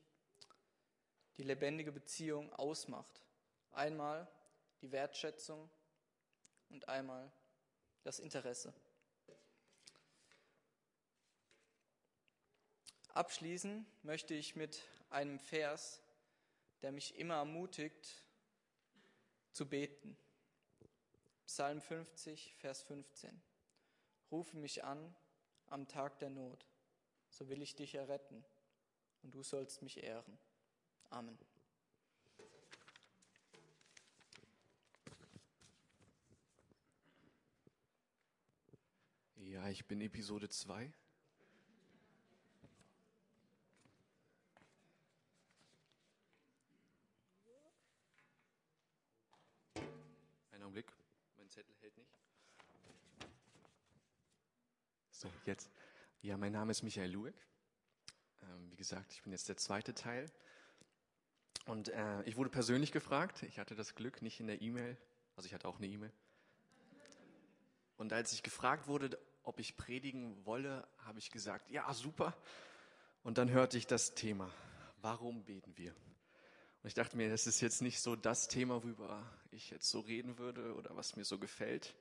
die 1.36 1.44
lebendige 1.44 1.92
Beziehung 1.92 2.52
ausmacht. 2.54 3.22
Einmal 3.70 4.26
die 4.82 4.90
Wertschätzung 4.90 5.70
und 6.70 6.88
einmal 6.88 7.30
das 8.02 8.18
Interesse. 8.18 8.72
Abschließen 13.12 13.86
möchte 14.02 14.34
ich 14.34 14.56
mit 14.56 14.82
einem 15.10 15.38
Vers, 15.38 16.00
der 16.82 16.92
mich 16.92 17.16
immer 17.16 17.34
ermutigt 17.34 18.24
zu 19.52 19.68
beten. 19.68 20.16
Psalm 21.46 21.80
50, 21.80 22.54
Vers 22.56 22.82
15. 22.82 23.42
Rufe 24.30 24.56
mich 24.56 24.84
an 24.84 25.14
am 25.66 25.88
Tag 25.88 26.18
der 26.20 26.30
Not, 26.30 26.66
so 27.28 27.48
will 27.48 27.62
ich 27.62 27.74
dich 27.74 27.94
erretten 27.94 28.44
und 29.22 29.34
du 29.34 29.42
sollst 29.42 29.82
mich 29.82 30.02
ehren. 30.02 30.38
Amen. 31.10 31.38
Ja, 39.50 39.68
ich 39.68 39.84
bin 39.84 40.00
Episode 40.00 40.48
2. 40.48 40.92
Einen 50.52 50.62
Augenblick, 50.62 50.86
mein 51.36 51.50
Zettel 51.50 51.74
hält 51.80 51.96
nicht. 51.96 52.12
So, 55.10 55.28
jetzt. 55.46 55.68
Ja, 56.22 56.36
mein 56.36 56.52
Name 56.52 56.70
ist 56.70 56.84
Michael 56.84 57.10
Lueck. 57.10 57.34
Ähm, 58.42 58.70
wie 58.70 58.76
gesagt, 58.76 59.12
ich 59.14 59.22
bin 59.22 59.32
jetzt 59.32 59.48
der 59.48 59.56
zweite 59.56 59.94
Teil. 59.94 60.30
Und 61.66 61.88
äh, 61.88 62.22
ich 62.22 62.36
wurde 62.36 62.50
persönlich 62.50 62.92
gefragt. 62.92 63.42
Ich 63.42 63.58
hatte 63.58 63.74
das 63.74 63.96
Glück, 63.96 64.22
nicht 64.22 64.38
in 64.38 64.46
der 64.46 64.62
E-Mail. 64.62 64.96
Also 65.34 65.48
ich 65.48 65.54
hatte 65.54 65.66
auch 65.66 65.78
eine 65.78 65.88
E-Mail. 65.88 66.12
Und 67.96 68.12
als 68.12 68.32
ich 68.32 68.44
gefragt 68.44 68.86
wurde, 68.86 69.18
ob 69.50 69.58
ich 69.58 69.76
predigen 69.76 70.46
wolle, 70.46 70.86
habe 70.98 71.18
ich 71.18 71.32
gesagt, 71.32 71.70
ja, 71.70 71.92
super. 71.92 72.36
Und 73.24 73.36
dann 73.36 73.50
hörte 73.50 73.76
ich 73.76 73.88
das 73.88 74.14
Thema, 74.14 74.48
warum 75.02 75.44
beten 75.44 75.76
wir? 75.76 75.90
Und 75.90 76.86
ich 76.86 76.94
dachte 76.94 77.16
mir, 77.16 77.28
das 77.28 77.48
ist 77.48 77.60
jetzt 77.60 77.82
nicht 77.82 78.00
so 78.00 78.14
das 78.14 78.46
Thema, 78.46 78.74
worüber 78.84 79.28
ich 79.50 79.70
jetzt 79.70 79.90
so 79.90 79.98
reden 79.98 80.38
würde 80.38 80.76
oder 80.76 80.94
was 80.94 81.16
mir 81.16 81.24
so 81.24 81.36
gefällt. 81.40 81.96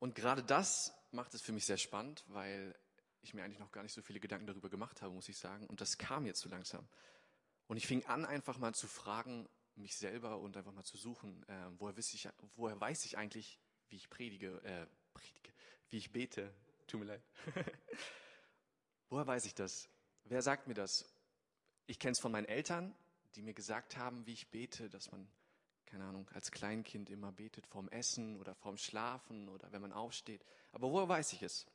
Und 0.00 0.16
gerade 0.16 0.42
das 0.42 0.92
macht 1.12 1.32
es 1.34 1.42
für 1.42 1.52
mich 1.52 1.64
sehr 1.64 1.76
spannend, 1.76 2.24
weil 2.26 2.74
ich 3.20 3.32
mir 3.32 3.44
eigentlich 3.44 3.60
noch 3.60 3.70
gar 3.70 3.84
nicht 3.84 3.94
so 3.94 4.02
viele 4.02 4.18
Gedanken 4.18 4.48
darüber 4.48 4.70
gemacht 4.70 5.00
habe, 5.00 5.14
muss 5.14 5.28
ich 5.28 5.38
sagen. 5.38 5.68
Und 5.68 5.80
das 5.80 5.96
kam 5.96 6.26
jetzt 6.26 6.40
so 6.40 6.48
langsam. 6.48 6.88
Und 7.68 7.76
ich 7.76 7.86
fing 7.86 8.04
an, 8.06 8.24
einfach 8.24 8.58
mal 8.58 8.74
zu 8.74 8.88
fragen, 8.88 9.48
mich 9.76 9.96
selber 9.96 10.40
und 10.40 10.56
einfach 10.56 10.72
mal 10.72 10.82
zu 10.82 10.96
suchen, 10.96 11.48
äh, 11.48 11.70
woher, 11.78 11.96
ich, 11.96 12.28
woher 12.56 12.80
weiß 12.80 13.04
ich 13.04 13.16
eigentlich, 13.16 13.60
wie 13.90 13.96
ich 13.96 14.10
predige, 14.10 14.60
äh, 14.64 14.86
predige, 15.14 15.52
wie 15.90 15.98
ich 15.98 16.12
bete. 16.12 16.52
Tut 16.86 17.00
mir 17.00 17.06
leid. 17.06 17.22
woher 19.08 19.26
weiß 19.26 19.44
ich 19.46 19.54
das? 19.54 19.88
Wer 20.24 20.42
sagt 20.42 20.68
mir 20.68 20.74
das? 20.74 21.04
Ich 21.86 21.98
kenne 21.98 22.12
es 22.12 22.18
von 22.18 22.32
meinen 22.32 22.46
Eltern, 22.46 22.94
die 23.34 23.42
mir 23.42 23.54
gesagt 23.54 23.96
haben, 23.96 24.26
wie 24.26 24.32
ich 24.32 24.50
bete, 24.50 24.90
dass 24.90 25.10
man, 25.10 25.28
keine 25.86 26.04
Ahnung, 26.04 26.28
als 26.34 26.50
Kleinkind 26.50 27.08
immer 27.10 27.32
betet 27.32 27.66
vorm 27.66 27.88
Essen 27.88 28.36
oder 28.36 28.54
vorm 28.54 28.76
Schlafen 28.76 29.48
oder 29.48 29.72
wenn 29.72 29.80
man 29.80 29.92
aufsteht. 29.92 30.44
Aber 30.72 30.90
woher 30.90 31.08
weiß 31.08 31.32
ich 31.32 31.42
es? 31.42 31.66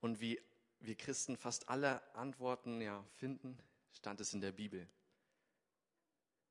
Und 0.00 0.20
wie 0.20 0.40
wir 0.80 0.94
Christen 0.94 1.36
fast 1.36 1.68
alle 1.68 2.02
Antworten 2.14 2.80
ja 2.80 3.04
finden, 3.16 3.58
stand 3.92 4.20
es 4.20 4.32
in 4.32 4.40
der 4.40 4.52
Bibel. 4.52 4.88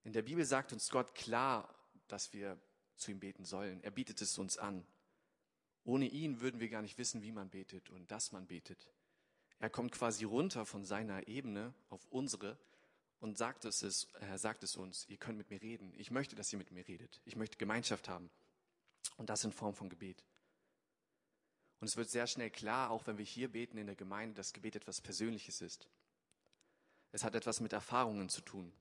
In 0.04 0.14
der 0.14 0.22
Bibel 0.22 0.46
sagt 0.46 0.74
uns 0.74 0.90
Gott 0.90 1.16
klar, 1.16 1.74
dass 2.08 2.34
wir 2.34 2.60
zu 2.96 3.12
ihm 3.12 3.20
beten 3.20 3.46
sollen. 3.46 3.84
Er 3.84 3.92
bietet 3.92 4.22
es 4.22 4.38
uns 4.38 4.58
an. 4.58 4.86
Ohne 5.88 6.06
ihn 6.06 6.42
würden 6.42 6.60
wir 6.60 6.68
gar 6.68 6.82
nicht 6.82 6.98
wissen, 6.98 7.24
wie 7.24 7.32
man 7.32 7.50
betet 7.50 7.90
und 7.90 8.12
dass 8.12 8.34
man 8.34 8.46
betet. 8.46 8.90
Er 9.58 9.70
kommt 9.70 9.94
quasi 9.94 10.26
runter 10.26 10.66
von 10.66 10.84
seiner 10.84 11.30
Ebene 11.30 11.74
auf 11.88 12.06
unsere 12.10 12.60
und 13.22 13.38
sagt 13.38 13.64
es, 13.64 14.10
er 14.20 14.38
sagt 14.38 14.64
es 14.64 14.76
uns, 14.76 15.08
ihr 15.08 15.16
könnt 15.16 15.38
mit 15.38 15.50
mir 15.50 15.62
reden. 15.62 15.94
Ich 15.96 16.12
möchte, 16.12 16.36
dass 16.36 16.52
ihr 16.52 16.60
mit 16.60 16.72
mir 16.72 16.86
redet. 16.86 17.22
Ich 17.24 17.38
möchte 17.38 17.58
Gemeinschaft 17.58 18.10
haben. 18.10 18.30
Und 19.16 19.30
das 19.30 19.46
in 19.46 19.54
Form 19.54 19.74
von 19.74 19.88
Gebet. 19.88 20.26
Und 21.80 21.88
es 21.88 21.96
wird 21.96 22.10
sehr 22.10 22.28
schnell 22.28 22.50
klar, 22.50 22.92
auch 22.92 23.08
wenn 23.08 23.18
wir 23.18 23.24
hier 23.24 23.50
beten 23.50 23.78
in 23.78 23.88
der 23.88 23.96
Gemeinde, 23.96 24.36
dass 24.36 24.52
Gebet 24.52 24.76
etwas 24.76 25.00
Persönliches 25.00 25.62
ist. 25.62 25.88
Es 27.14 27.24
hat 27.24 27.34
etwas 27.34 27.62
mit 27.62 27.72
Erfahrungen 27.72 28.28
zu 28.28 28.42
tun, 28.42 28.74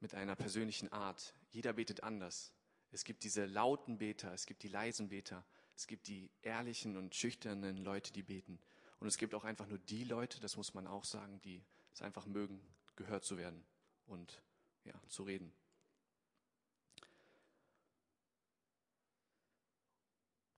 mit 0.00 0.14
einer 0.14 0.36
persönlichen 0.36 0.90
Art. 0.90 1.34
Jeder 1.50 1.74
betet 1.74 2.02
anders. 2.02 2.50
Es 2.92 3.04
gibt 3.04 3.22
diese 3.24 3.46
lauten 3.46 3.98
Beter, 3.98 4.32
es 4.32 4.46
gibt 4.46 4.62
die 4.62 4.68
leisen 4.68 5.08
Beter, 5.08 5.44
es 5.76 5.86
gibt 5.86 6.08
die 6.08 6.30
ehrlichen 6.42 6.96
und 6.96 7.14
schüchternen 7.14 7.76
Leute, 7.78 8.12
die 8.12 8.22
beten. 8.22 8.58
Und 8.98 9.06
es 9.06 9.16
gibt 9.16 9.34
auch 9.34 9.44
einfach 9.44 9.66
nur 9.66 9.78
die 9.78 10.04
Leute, 10.04 10.40
das 10.40 10.56
muss 10.56 10.74
man 10.74 10.86
auch 10.86 11.04
sagen, 11.04 11.40
die 11.42 11.62
es 11.94 12.02
einfach 12.02 12.26
mögen, 12.26 12.60
gehört 12.96 13.24
zu 13.24 13.38
werden 13.38 13.64
und 14.06 14.42
ja, 14.84 14.94
zu 15.08 15.22
reden. 15.22 15.52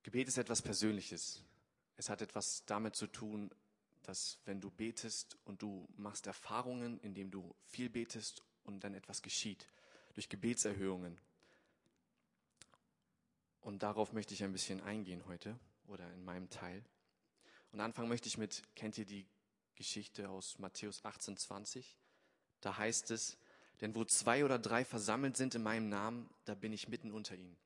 Gebet 0.02 0.28
ist 0.28 0.38
etwas 0.38 0.62
Persönliches. 0.62 1.44
Es 1.96 2.08
hat 2.08 2.22
etwas 2.22 2.64
damit 2.66 2.96
zu 2.96 3.06
tun, 3.06 3.50
dass 4.02 4.40
wenn 4.44 4.60
du 4.60 4.70
betest 4.70 5.38
und 5.44 5.62
du 5.62 5.88
machst 5.96 6.26
Erfahrungen, 6.26 6.98
indem 7.00 7.30
du 7.30 7.54
viel 7.66 7.88
betest 7.88 8.42
und 8.64 8.82
dann 8.82 8.94
etwas 8.94 9.22
geschieht, 9.22 9.68
durch 10.14 10.28
Gebetserhöhungen. 10.28 11.20
Und 13.62 13.82
darauf 13.82 14.12
möchte 14.12 14.34
ich 14.34 14.44
ein 14.44 14.52
bisschen 14.52 14.80
eingehen 14.82 15.24
heute 15.26 15.58
oder 15.86 16.10
in 16.12 16.24
meinem 16.24 16.50
Teil. 16.50 16.84
Und 17.70 17.80
anfangen 17.80 18.08
möchte 18.08 18.28
ich 18.28 18.36
mit, 18.36 18.62
kennt 18.74 18.98
ihr 18.98 19.06
die 19.06 19.26
Geschichte 19.76 20.28
aus 20.28 20.58
Matthäus 20.58 21.04
18, 21.04 21.36
20? 21.36 21.96
Da 22.60 22.76
heißt 22.76 23.10
es, 23.10 23.38
denn 23.80 23.94
wo 23.94 24.04
zwei 24.04 24.44
oder 24.44 24.58
drei 24.58 24.84
versammelt 24.84 25.36
sind 25.36 25.54
in 25.54 25.62
meinem 25.62 25.88
Namen, 25.88 26.28
da 26.44 26.54
bin 26.54 26.72
ich 26.72 26.88
mitten 26.88 27.12
unter 27.12 27.34
ihnen. 27.34 27.56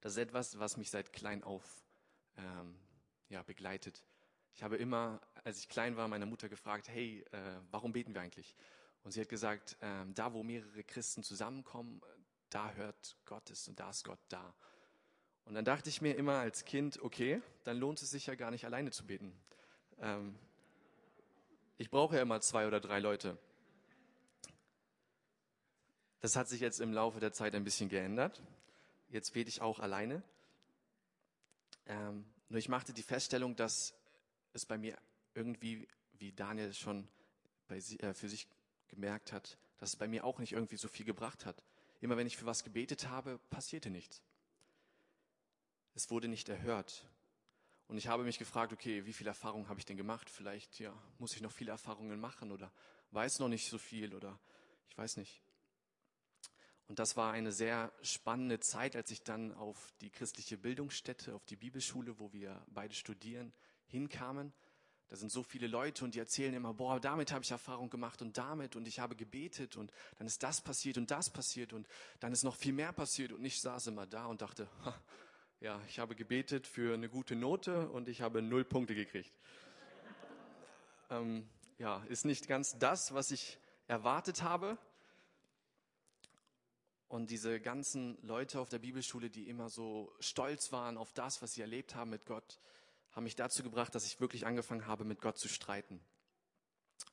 Das 0.00 0.12
ist 0.12 0.18
etwas, 0.18 0.58
was 0.58 0.76
mich 0.76 0.90
seit 0.90 1.12
klein 1.12 1.44
auf 1.44 1.84
ähm, 2.36 2.74
ja, 3.28 3.42
begleitet. 3.42 4.02
Ich 4.54 4.62
habe 4.62 4.76
immer, 4.76 5.20
als 5.44 5.60
ich 5.60 5.68
klein 5.68 5.96
war, 5.96 6.08
meine 6.08 6.26
Mutter 6.26 6.48
gefragt, 6.48 6.88
hey, 6.88 7.24
äh, 7.32 7.60
warum 7.70 7.92
beten 7.92 8.14
wir 8.14 8.22
eigentlich? 8.22 8.56
Und 9.02 9.12
sie 9.12 9.20
hat 9.20 9.28
gesagt, 9.28 9.76
äh, 9.80 10.04
da 10.14 10.32
wo 10.32 10.42
mehrere 10.42 10.84
Christen 10.84 11.22
zusammenkommen, 11.22 12.00
da 12.50 12.72
hört 12.72 13.16
Gott 13.24 13.48
es 13.50 13.68
und 13.68 13.78
da 13.78 13.90
ist 13.90 14.04
Gott 14.04 14.20
da. 14.28 14.54
Und 15.44 15.54
dann 15.54 15.64
dachte 15.64 15.88
ich 15.88 16.00
mir 16.00 16.14
immer 16.16 16.38
als 16.38 16.64
Kind, 16.64 17.00
okay, 17.02 17.42
dann 17.64 17.78
lohnt 17.78 18.00
es 18.02 18.10
sich 18.10 18.26
ja 18.26 18.34
gar 18.34 18.50
nicht 18.50 18.64
alleine 18.64 18.90
zu 18.90 19.04
beten. 19.06 19.32
Ähm, 20.00 20.38
ich 21.76 21.90
brauche 21.90 22.16
ja 22.16 22.22
immer 22.22 22.40
zwei 22.40 22.66
oder 22.66 22.80
drei 22.80 23.00
Leute. 23.00 23.38
Das 26.20 26.36
hat 26.36 26.48
sich 26.48 26.60
jetzt 26.60 26.80
im 26.80 26.92
Laufe 26.92 27.18
der 27.18 27.32
Zeit 27.32 27.54
ein 27.54 27.64
bisschen 27.64 27.88
geändert. 27.88 28.42
Jetzt 29.08 29.32
bete 29.32 29.48
ich 29.48 29.60
auch 29.62 29.80
alleine. 29.80 30.22
Ähm, 31.86 32.24
nur 32.48 32.58
ich 32.58 32.68
machte 32.68 32.92
die 32.92 33.02
Feststellung, 33.02 33.56
dass 33.56 33.94
es 34.52 34.66
bei 34.66 34.76
mir 34.76 34.96
irgendwie, 35.34 35.88
wie 36.18 36.32
Daniel 36.32 36.72
schon 36.74 37.08
bei, 37.66 37.78
äh, 37.78 38.14
für 38.14 38.28
sich 38.28 38.46
gemerkt 38.88 39.32
hat, 39.32 39.58
dass 39.78 39.90
es 39.90 39.96
bei 39.96 40.06
mir 40.06 40.24
auch 40.24 40.38
nicht 40.38 40.52
irgendwie 40.52 40.76
so 40.76 40.88
viel 40.88 41.06
gebracht 41.06 41.46
hat. 41.46 41.64
Immer 42.00 42.16
wenn 42.16 42.26
ich 42.26 42.36
für 42.36 42.46
was 42.46 42.64
gebetet 42.64 43.08
habe, 43.08 43.38
passierte 43.50 43.90
nichts. 43.90 44.22
Es 45.94 46.10
wurde 46.10 46.28
nicht 46.28 46.48
erhört. 46.48 47.08
Und 47.88 47.96
ich 47.98 48.06
habe 48.06 48.22
mich 48.22 48.38
gefragt, 48.38 48.72
okay, 48.72 49.04
wie 49.04 49.12
viel 49.12 49.26
Erfahrung 49.26 49.68
habe 49.68 49.80
ich 49.80 49.84
denn 49.84 49.96
gemacht? 49.96 50.30
Vielleicht, 50.30 50.78
ja, 50.78 50.96
muss 51.18 51.34
ich 51.34 51.40
noch 51.40 51.50
viele 51.50 51.72
Erfahrungen 51.72 52.20
machen 52.20 52.52
oder 52.52 52.72
weiß 53.10 53.40
noch 53.40 53.48
nicht 53.48 53.68
so 53.68 53.78
viel 53.78 54.14
oder 54.14 54.38
ich 54.88 54.96
weiß 54.96 55.16
nicht. 55.16 55.42
Und 56.86 56.98
das 56.98 57.16
war 57.16 57.32
eine 57.32 57.52
sehr 57.52 57.92
spannende 58.02 58.58
Zeit, 58.58 58.96
als 58.96 59.10
ich 59.10 59.22
dann 59.22 59.54
auf 59.54 59.92
die 60.00 60.10
christliche 60.10 60.56
Bildungsstätte, 60.56 61.34
auf 61.34 61.44
die 61.44 61.56
Bibelschule, 61.56 62.18
wo 62.18 62.32
wir 62.32 62.64
beide 62.68 62.94
studieren, 62.94 63.52
hinkamen. 63.86 64.52
da 65.08 65.16
sind 65.16 65.30
so 65.30 65.42
viele 65.42 65.66
Leute 65.68 66.04
und 66.04 66.16
die 66.16 66.18
erzählen 66.18 66.54
immer, 66.54 66.74
boah, 66.74 66.98
damit 67.00 67.32
habe 67.32 67.44
ich 67.44 67.50
Erfahrung 67.52 67.90
gemacht 67.90 68.22
und 68.22 68.38
damit 68.38 68.74
und 68.74 68.88
ich 68.88 68.98
habe 68.98 69.14
gebetet 69.14 69.76
und 69.76 69.92
dann 70.18 70.26
ist 70.26 70.42
das 70.42 70.60
passiert 70.60 70.96
und 70.98 71.10
das 71.12 71.30
passiert 71.30 71.72
und 71.72 71.86
dann 72.18 72.32
ist 72.32 72.42
noch 72.42 72.56
viel 72.56 72.72
mehr 72.72 72.92
passiert 72.92 73.32
und 73.32 73.44
ich 73.44 73.60
saß 73.60 73.88
immer 73.88 74.06
da 74.06 74.26
und 74.26 74.42
dachte, 74.42 74.68
ha, 74.84 75.00
ja, 75.60 75.78
ich 75.86 75.98
habe 75.98 76.16
gebetet 76.16 76.66
für 76.66 76.94
eine 76.94 77.10
gute 77.10 77.36
Note 77.36 77.90
und 77.90 78.08
ich 78.08 78.22
habe 78.22 78.40
null 78.40 78.64
Punkte 78.64 78.94
gekriegt. 78.94 79.32
ähm, 81.10 81.46
ja, 81.78 82.02
ist 82.08 82.24
nicht 82.24 82.48
ganz 82.48 82.78
das, 82.78 83.12
was 83.12 83.30
ich 83.30 83.58
erwartet 83.86 84.42
habe. 84.42 84.78
Und 87.08 87.30
diese 87.30 87.60
ganzen 87.60 88.16
Leute 88.22 88.58
auf 88.58 88.70
der 88.70 88.78
Bibelschule, 88.78 89.28
die 89.28 89.48
immer 89.48 89.68
so 89.68 90.14
stolz 90.20 90.72
waren 90.72 90.96
auf 90.96 91.12
das, 91.12 91.42
was 91.42 91.52
sie 91.52 91.60
erlebt 91.60 91.94
haben 91.94 92.10
mit 92.10 92.24
Gott, 92.24 92.58
haben 93.10 93.24
mich 93.24 93.36
dazu 93.36 93.62
gebracht, 93.62 93.94
dass 93.94 94.06
ich 94.06 94.18
wirklich 94.20 94.46
angefangen 94.46 94.86
habe, 94.86 95.04
mit 95.04 95.20
Gott 95.20 95.36
zu 95.36 95.48
streiten. 95.48 96.00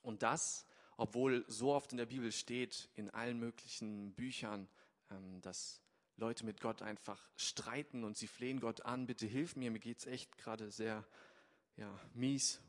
Und 0.04 0.24
das, 0.24 0.66
obwohl 0.96 1.44
so 1.48 1.74
oft 1.74 1.92
in 1.92 1.98
der 1.98 2.06
Bibel 2.06 2.32
steht, 2.32 2.90
in 2.96 3.10
allen 3.10 3.40
möglichen 3.40 4.14
Büchern, 4.14 4.70
ähm, 5.10 5.42
dass 5.42 5.82
Leute 6.18 6.46
mit 6.46 6.62
Gott 6.62 6.82
einfach 6.82 7.22
streiten 7.36 8.04
und 8.04 8.18
sie 8.18 8.28
flehen 8.28 8.60
Gott 8.60 8.82
an, 8.82 9.06
bitte 9.06 9.28
hilf 9.28 9.56
mir, 9.56 9.70
mir 9.70 9.80
geht's 9.80 10.08
echt 10.08 10.36
gerade 10.38 10.72
sehr 10.72 11.06
ja, 11.76 12.00
mies. 12.14 12.60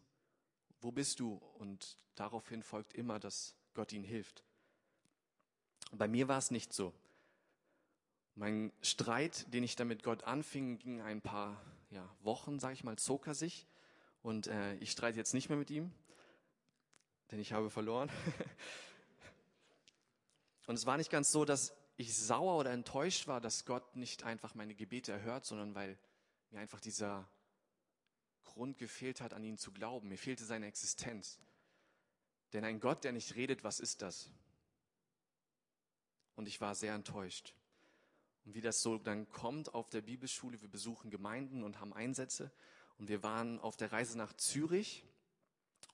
Wo 0.81 0.93
bist 0.93 1.19
du? 1.19 1.41
Und 1.59 1.99
daraufhin 2.15 2.63
folgt 2.63 2.93
immer, 2.93 3.19
dass 3.19 3.57
Gott 3.73 3.93
ihnen 3.93 4.05
hilft. 4.05 4.45
Bei 5.93 6.07
mir 6.07 6.29
war 6.29 6.39
es 6.39 6.51
nicht 6.51 6.75
so. 6.75 6.93
Mein 8.35 8.71
Streit, 8.83 9.53
den 9.53 9.65
ich 9.65 9.77
dann 9.77 9.89
mit 9.89 10.03
Gott 10.03 10.25
anfing, 10.25 10.79
ging 10.79 11.01
ein 11.01 11.23
paar 11.23 11.61
ja, 11.91 12.07
Wochen, 12.21 12.59
sage 12.59 12.75
ich 12.75 12.85
mal, 12.85 12.97
zog 12.97 13.27
er 13.27 13.35
sich. 13.35 13.67
Und 14.23 14.47
äh, 14.47 14.75
ich 14.75 14.91
streite 14.91 15.17
jetzt 15.17 15.33
nicht 15.33 15.49
mehr 15.49 15.59
mit 15.59 15.71
ihm, 15.71 15.91
denn 17.31 17.41
ich 17.41 17.53
habe 17.53 17.71
verloren. 17.71 18.11
und 20.67 20.75
es 20.75 20.85
war 20.85 20.99
nicht 20.99 21.11
ganz 21.11 21.33
so, 21.33 21.47
dass 21.47 21.75
ich 21.99 22.17
sauer 22.17 22.57
oder 22.57 22.71
enttäuscht 22.71 23.27
war, 23.27 23.41
dass 23.41 23.65
Gott 23.65 23.97
nicht 23.97 24.23
einfach 24.23 24.55
meine 24.55 24.77
Gebete 24.77 25.11
erhört, 25.11 25.45
sondern 25.45 25.75
weil 25.75 25.99
mir 26.51 26.61
einfach 26.61 26.81
dieser 26.81 27.29
Grund 28.45 28.79
gefehlt 28.79 29.21
hat, 29.21 29.35
an 29.35 29.43
ihn 29.43 29.59
zu 29.59 29.73
glauben. 29.73 30.09
Mir 30.09 30.17
fehlte 30.17 30.45
seine 30.45 30.67
Existenz. 30.67 31.41
Denn 32.53 32.65
ein 32.65 32.79
Gott, 32.79 33.03
der 33.03 33.11
nicht 33.11 33.35
redet, 33.35 33.65
was 33.65 33.81
ist 33.81 34.01
das? 34.01 34.31
Und 36.37 36.47
ich 36.47 36.61
war 36.61 36.77
sehr 36.77 36.95
enttäuscht. 36.95 37.53
Und 38.45 38.55
wie 38.55 38.61
das 38.61 38.81
so 38.81 38.97
dann 38.97 39.29
kommt 39.29 39.75
auf 39.75 39.91
der 39.91 40.01
Bibelschule, 40.01 40.63
wir 40.63 40.71
besuchen 40.71 41.11
Gemeinden 41.11 41.65
und 41.65 41.81
haben 41.81 41.93
Einsätze. 41.93 42.53
Und 42.99 43.09
wir 43.09 43.25
waren 43.25 43.59
auf 43.59 43.77
der 43.77 43.91
Reise 43.91 44.17
nach 44.17 44.33
Zürich, 44.35 45.05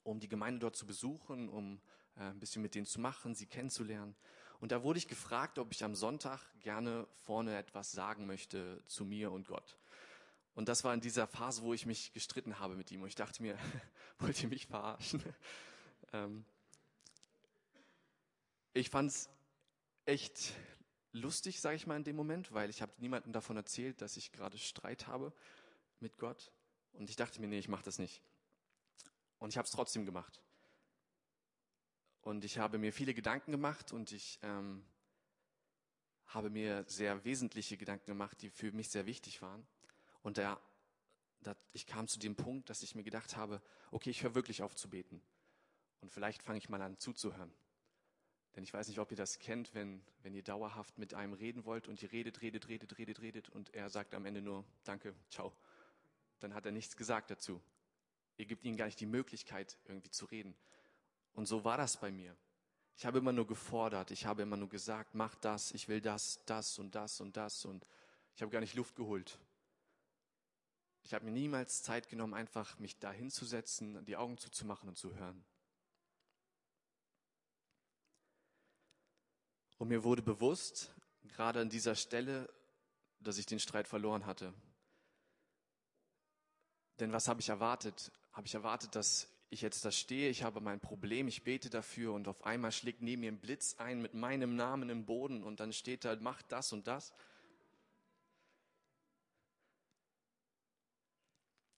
um 0.02 0.20
die 0.20 0.28
Gemeinde 0.28 0.60
dort 0.60 0.76
zu 0.76 0.86
besuchen, 0.86 1.48
um 1.48 1.80
äh, 2.16 2.24
ein 2.24 2.38
bisschen 2.40 2.60
mit 2.60 2.74
denen 2.74 2.86
zu 2.86 3.00
machen, 3.00 3.34
sie 3.34 3.46
kennenzulernen. 3.46 4.14
Und 4.60 4.72
da 4.72 4.82
wurde 4.82 4.98
ich 4.98 5.08
gefragt, 5.08 5.58
ob 5.58 5.72
ich 5.72 5.84
am 5.84 5.94
Sonntag 5.94 6.40
gerne 6.60 7.06
vorne 7.22 7.56
etwas 7.56 7.92
sagen 7.92 8.26
möchte 8.26 8.82
zu 8.86 9.04
mir 9.04 9.30
und 9.32 9.48
Gott. 9.48 9.78
Und 10.54 10.68
das 10.68 10.84
war 10.84 10.94
in 10.94 11.00
dieser 11.00 11.26
Phase, 11.26 11.62
wo 11.62 11.74
ich 11.74 11.84
mich 11.84 12.12
gestritten 12.12 12.58
habe 12.58 12.76
mit 12.76 12.90
ihm. 12.92 13.02
Und 13.02 13.08
ich 13.08 13.16
dachte 13.16 13.42
mir, 13.42 13.58
wollt 14.18 14.42
ihr 14.42 14.48
mich 14.48 14.66
verarschen? 14.66 15.22
ähm 16.12 16.44
ich 18.76 18.90
fand 18.90 19.10
es 19.10 19.28
echt 20.04 20.52
lustig, 21.12 21.60
sage 21.60 21.76
ich 21.76 21.86
mal 21.86 21.96
in 21.96 22.04
dem 22.04 22.16
Moment, 22.16 22.52
weil 22.52 22.70
ich 22.70 22.82
habe 22.82 22.92
niemandem 22.98 23.32
davon 23.32 23.56
erzählt, 23.56 24.02
dass 24.02 24.16
ich 24.16 24.32
gerade 24.32 24.58
Streit 24.58 25.06
habe 25.06 25.32
mit 26.00 26.18
Gott. 26.18 26.50
Und 26.92 27.08
ich 27.08 27.16
dachte 27.16 27.40
mir, 27.40 27.46
nee, 27.46 27.58
ich 27.58 27.68
mache 27.68 27.84
das 27.84 27.98
nicht. 27.98 28.20
Und 29.38 29.50
ich 29.50 29.56
habe 29.56 29.66
es 29.66 29.72
trotzdem 29.72 30.04
gemacht. 30.04 30.40
Und 32.24 32.42
ich 32.46 32.56
habe 32.56 32.78
mir 32.78 32.90
viele 32.90 33.12
Gedanken 33.12 33.52
gemacht 33.52 33.92
und 33.92 34.10
ich 34.10 34.38
ähm, 34.42 34.82
habe 36.26 36.48
mir 36.48 36.84
sehr 36.88 37.22
wesentliche 37.22 37.76
Gedanken 37.76 38.06
gemacht, 38.06 38.40
die 38.40 38.48
für 38.48 38.72
mich 38.72 38.88
sehr 38.88 39.04
wichtig 39.04 39.42
waren. 39.42 39.66
Und 40.22 40.38
da, 40.38 40.58
da, 41.42 41.54
ich 41.72 41.86
kam 41.86 42.08
zu 42.08 42.18
dem 42.18 42.34
Punkt, 42.34 42.70
dass 42.70 42.82
ich 42.82 42.94
mir 42.94 43.02
gedacht 43.02 43.36
habe, 43.36 43.60
okay, 43.90 44.08
ich 44.08 44.22
höre 44.22 44.34
wirklich 44.34 44.62
auf 44.62 44.74
zu 44.74 44.88
beten. 44.88 45.20
Und 46.00 46.12
vielleicht 46.12 46.42
fange 46.42 46.56
ich 46.56 46.70
mal 46.70 46.80
an 46.80 46.98
zuzuhören. 46.98 47.52
Denn 48.56 48.64
ich 48.64 48.72
weiß 48.72 48.88
nicht, 48.88 49.00
ob 49.00 49.10
ihr 49.10 49.18
das 49.18 49.38
kennt, 49.38 49.74
wenn, 49.74 50.02
wenn 50.22 50.32
ihr 50.32 50.42
dauerhaft 50.42 50.96
mit 50.96 51.12
einem 51.12 51.34
reden 51.34 51.66
wollt 51.66 51.88
und 51.88 52.02
ihr 52.02 52.10
redet, 52.10 52.40
redet, 52.40 52.68
redet, 52.68 52.96
redet, 52.96 53.20
redet 53.20 53.48
und 53.50 53.74
er 53.74 53.90
sagt 53.90 54.14
am 54.14 54.24
Ende 54.24 54.40
nur 54.40 54.64
Danke, 54.84 55.14
ciao. 55.28 55.52
Dann 56.40 56.54
hat 56.54 56.64
er 56.64 56.72
nichts 56.72 56.96
gesagt 56.96 57.30
dazu. 57.30 57.60
Ihr 58.38 58.46
gebt 58.46 58.64
ihm 58.64 58.78
gar 58.78 58.86
nicht 58.86 59.00
die 59.00 59.06
Möglichkeit, 59.06 59.76
irgendwie 59.84 60.10
zu 60.10 60.24
reden. 60.24 60.56
Und 61.34 61.46
so 61.46 61.64
war 61.64 61.76
das 61.76 61.96
bei 61.96 62.10
mir. 62.10 62.36
Ich 62.96 63.04
habe 63.04 63.18
immer 63.18 63.32
nur 63.32 63.46
gefordert, 63.46 64.10
ich 64.12 64.24
habe 64.24 64.42
immer 64.42 64.56
nur 64.56 64.68
gesagt, 64.68 65.14
mach 65.14 65.34
das, 65.36 65.72
ich 65.72 65.88
will 65.88 66.00
das, 66.00 66.40
das 66.46 66.78
und 66.78 66.94
das 66.94 67.20
und 67.20 67.36
das 67.36 67.64
und 67.64 67.86
ich 68.34 68.42
habe 68.42 68.52
gar 68.52 68.60
nicht 68.60 68.74
Luft 68.74 68.94
geholt. 68.94 69.38
Ich 71.02 71.12
habe 71.12 71.24
mir 71.24 71.32
niemals 71.32 71.82
Zeit 71.82 72.08
genommen, 72.08 72.34
einfach 72.34 72.78
mich 72.78 72.98
da 72.98 73.12
hinzusetzen, 73.12 74.04
die 74.06 74.16
Augen 74.16 74.38
zuzumachen 74.38 74.88
und 74.88 74.96
zu 74.96 75.14
hören. 75.14 75.44
Und 79.76 79.88
mir 79.88 80.04
wurde 80.04 80.22
bewusst, 80.22 80.94
gerade 81.24 81.60
an 81.60 81.68
dieser 81.68 81.94
Stelle, 81.94 82.48
dass 83.20 83.38
ich 83.38 83.46
den 83.46 83.58
Streit 83.58 83.88
verloren 83.88 84.24
hatte. 84.24 84.54
Denn 87.00 87.12
was 87.12 87.28
habe 87.28 87.40
ich 87.40 87.48
erwartet? 87.48 88.12
Habe 88.32 88.46
ich 88.46 88.54
erwartet, 88.54 88.94
dass 88.94 89.28
ich 89.50 89.62
jetzt 89.62 89.84
da 89.84 89.92
stehe, 89.92 90.30
ich 90.30 90.42
habe 90.42 90.60
mein 90.60 90.80
Problem, 90.80 91.28
ich 91.28 91.44
bete 91.44 91.70
dafür 91.70 92.12
und 92.12 92.28
auf 92.28 92.44
einmal 92.44 92.72
schlägt 92.72 93.02
neben 93.02 93.20
mir 93.20 93.30
ein 93.30 93.40
Blitz 93.40 93.76
ein 93.78 94.02
mit 94.02 94.14
meinem 94.14 94.56
Namen 94.56 94.90
im 94.90 95.04
Boden 95.04 95.42
und 95.42 95.60
dann 95.60 95.72
steht 95.72 96.04
da, 96.04 96.16
macht 96.16 96.50
das 96.50 96.72
und 96.72 96.86
das. 96.86 97.12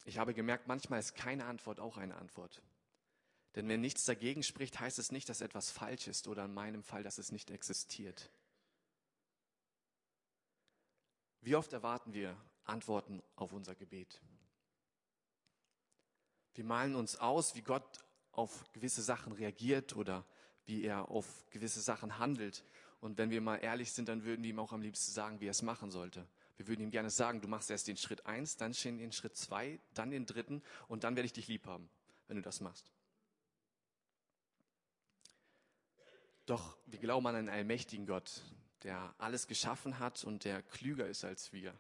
Ich 0.05 0.19
habe 0.19 0.35
gemerkt, 0.35 0.69
manchmal 0.69 1.01
ist 1.01 1.15
keine 1.15 1.45
Antwort 1.47 1.81
auch 1.81 1.97
eine 1.97 2.15
Antwort. 2.15 2.63
Denn 3.57 3.69
wenn 3.69 3.81
nichts 3.81 4.05
dagegen 4.05 4.43
spricht, 4.43 4.79
heißt 4.79 4.99
es 4.99 5.11
nicht, 5.11 5.29
dass 5.29 5.41
etwas 5.41 5.71
falsch 5.71 6.07
ist 6.07 6.29
oder 6.29 6.45
in 6.45 6.55
meinem 6.55 6.83
Fall, 6.83 7.03
dass 7.03 7.19
es 7.19 7.33
nicht 7.33 7.51
existiert. 7.51 8.31
Wie 11.41 11.57
oft 11.57 11.73
erwarten 11.73 12.13
wir 12.13 12.37
Antworten 12.65 13.23
auf 13.35 13.53
unser 13.53 13.75
Gebet? 13.75 14.21
Wir 16.57 16.65
malen 16.65 16.95
uns 16.95 17.17
aus, 17.17 17.55
wie 17.55 17.61
Gott 17.61 18.05
auf 18.33 18.65
gewisse 18.73 19.03
Sachen 19.03 19.33
reagiert 19.33 19.95
oder 19.95 20.25
wie 20.65 20.83
er 20.83 21.11
auf 21.11 21.27
gewisse 21.51 21.83
Sachen 21.83 22.19
handelt. 22.19 22.65
Und 23.01 23.19
wenn 23.19 23.29
wir 23.29 23.43
mal 23.43 23.57
ehrlich 23.57 23.93
sind, 23.93 24.09
dann 24.09 24.25
würden 24.25 24.43
wir 24.43 24.51
ihm 24.51 24.59
auch 24.59 24.73
am 24.73 24.81
liebsten 24.81 25.13
sagen, 25.13 25.41
wie 25.41 25.47
er 25.47 25.51
es 25.51 25.61
machen 25.61 25.91
sollte. 25.91 26.27
Wir 26.57 26.67
würden 26.67 26.81
ihm 26.81 26.91
gerne 26.91 27.11
sagen, 27.11 27.43
du 27.43 27.49
machst 27.49 27.71
erst 27.71 27.89
den 27.89 27.99
Schritt 27.99 28.25
eins, 28.25 28.57
dann 28.57 28.73
den 28.73 29.13
Schritt 29.13 29.37
zwei, 29.37 29.79
dann 29.93 30.11
den 30.11 30.25
dritten 30.25 30.63
und 30.89 31.05
dann 31.05 31.15
werde 31.15 31.27
ich 31.27 31.35
dich 31.35 31.47
lieb 31.47 31.67
haben, 31.67 31.91
wenn 32.27 32.37
du 32.37 32.43
das 32.43 32.61
machst. 32.61 32.91
Doch 36.47 36.79
wir 36.87 36.99
glauben 36.99 37.27
an 37.27 37.35
einen 37.35 37.49
allmächtigen 37.51 38.07
Gott, 38.07 38.43
der 38.83 39.15
alles 39.19 39.47
geschaffen 39.47 39.99
hat 39.99 40.25
und 40.25 40.45
der 40.45 40.63
klüger 40.63 41.07
ist 41.07 41.25
als 41.25 41.53
wir. 41.53 41.79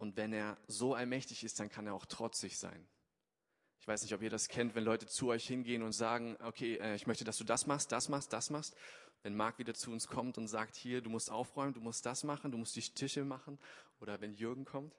Und 0.00 0.16
wenn 0.16 0.32
er 0.32 0.56
so 0.66 0.94
allmächtig 0.94 1.44
ist, 1.44 1.60
dann 1.60 1.68
kann 1.68 1.86
er 1.86 1.92
auch 1.92 2.06
trotzig 2.06 2.58
sein. 2.58 2.88
Ich 3.80 3.86
weiß 3.86 4.00
nicht, 4.00 4.14
ob 4.14 4.22
ihr 4.22 4.30
das 4.30 4.48
kennt, 4.48 4.74
wenn 4.74 4.82
Leute 4.82 5.06
zu 5.06 5.28
euch 5.28 5.46
hingehen 5.46 5.82
und 5.82 5.92
sagen, 5.92 6.38
okay, 6.42 6.76
äh, 6.76 6.94
ich 6.94 7.06
möchte, 7.06 7.24
dass 7.24 7.36
du 7.36 7.44
das 7.44 7.66
machst, 7.66 7.92
das 7.92 8.08
machst, 8.08 8.32
das 8.32 8.48
machst. 8.48 8.74
Wenn 9.22 9.36
Marc 9.36 9.58
wieder 9.58 9.74
zu 9.74 9.90
uns 9.90 10.08
kommt 10.08 10.38
und 10.38 10.48
sagt, 10.48 10.74
hier, 10.74 11.02
du 11.02 11.10
musst 11.10 11.30
aufräumen, 11.30 11.74
du 11.74 11.82
musst 11.82 12.06
das 12.06 12.24
machen, 12.24 12.50
du 12.50 12.56
musst 12.56 12.74
die 12.76 12.80
Tische 12.80 13.26
machen. 13.26 13.58
Oder 14.00 14.22
wenn 14.22 14.32
Jürgen 14.32 14.64
kommt, 14.64 14.96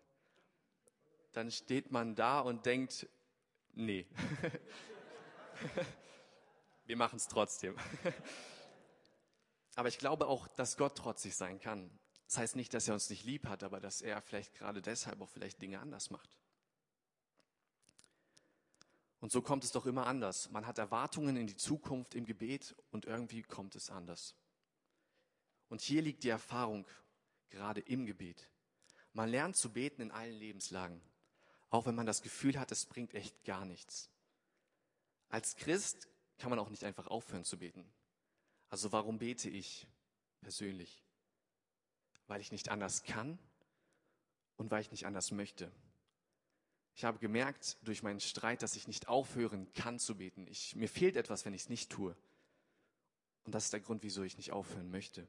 dann 1.34 1.50
steht 1.50 1.92
man 1.92 2.14
da 2.14 2.40
und 2.40 2.68
denkt, 2.68 3.10
nee. 3.74 4.06
Wir 6.86 6.96
machen 6.96 7.16
es 7.16 7.28
trotzdem. 7.28 7.76
Aber 9.76 9.88
ich 9.88 9.98
glaube 9.98 10.28
auch, 10.28 10.48
dass 10.50 10.78
Gott 10.78 10.96
trotzig 10.96 11.36
sein 11.36 11.60
kann. 11.60 11.90
Das 12.32 12.38
heißt 12.38 12.56
nicht, 12.56 12.74
dass 12.74 12.88
er 12.88 12.94
uns 12.94 13.10
nicht 13.10 13.26
lieb 13.26 13.46
hat, 13.46 13.62
aber 13.62 13.82
dass 13.82 14.02
er 14.02 14.22
vielleicht 14.22 14.54
gerade 14.54 14.82
deshalb 14.82 15.20
auch 15.20 15.28
vielleicht 15.28 15.62
Dinge 15.62 15.82
anders 15.82 16.12
macht. 16.12 16.38
Und 19.20 19.34
so 19.34 19.42
kommt 19.42 19.66
es 19.66 19.74
doch 19.74 19.86
immer 19.86 20.08
anders. 20.08 20.50
Man 20.50 20.66
hat 20.66 20.78
Erwartungen 20.78 21.36
in 21.36 21.46
die 21.46 21.58
Zukunft 21.58 22.16
im 22.16 22.26
Gebet 22.26 22.74
und 22.92 23.04
irgendwie 23.04 23.42
kommt 23.42 23.76
es 23.76 23.90
anders. 23.90 24.34
Und 25.68 25.82
hier 25.82 26.02
liegt 26.02 26.24
die 26.24 26.30
Erfahrung 26.30 26.88
gerade 27.50 27.82
im 27.82 28.06
Gebet. 28.06 28.48
Man 29.12 29.28
lernt 29.28 29.58
zu 29.58 29.74
beten 29.74 30.02
in 30.02 30.12
allen 30.12 30.34
Lebenslagen, 30.34 31.02
auch 31.70 31.86
wenn 31.86 31.96
man 31.96 32.06
das 32.06 32.22
Gefühl 32.22 32.58
hat, 32.58 32.72
es 32.72 32.86
bringt 32.86 33.14
echt 33.14 33.44
gar 33.44 33.66
nichts. 33.66 34.10
Als 35.28 35.58
Christ 35.58 36.08
kann 36.38 36.50
man 36.50 36.60
auch 36.60 36.70
nicht 36.70 36.86
einfach 36.86 37.08
aufhören 37.08 37.44
zu 37.44 37.58
beten. 37.58 37.92
Also 38.70 38.94
warum 38.94 39.18
bete 39.18 39.50
ich 39.50 39.86
persönlich? 40.40 41.04
Weil 42.32 42.40
ich 42.40 42.54
nicht 42.54 42.70
anders 42.70 43.04
kann 43.04 43.38
und 44.56 44.72
weil 44.72 44.80
ich 44.80 44.90
nicht 44.90 45.06
anders 45.06 45.32
möchte. 45.32 45.70
Ich 46.96 47.04
habe 47.04 47.20
gemerkt 47.20 47.78
durch 47.82 48.04
meinen 48.04 48.22
Streit, 48.22 48.62
dass 48.62 48.78
ich 48.78 48.88
nicht 48.88 49.10
aufhören 49.10 49.70
kann 49.74 50.00
zu 50.00 50.16
beten. 50.16 50.48
Ich, 50.48 50.74
mir 50.78 50.88
fehlt 50.88 51.18
etwas, 51.18 51.44
wenn 51.44 51.54
ich 51.54 51.64
es 51.64 51.70
nicht 51.70 51.92
tue. 51.92 52.16
Und 53.44 53.54
das 53.54 53.66
ist 53.66 53.74
der 53.74 53.82
Grund, 53.82 54.02
wieso 54.02 54.24
ich 54.24 54.38
nicht 54.38 54.54
aufhören 54.54 54.90
möchte. 54.90 55.28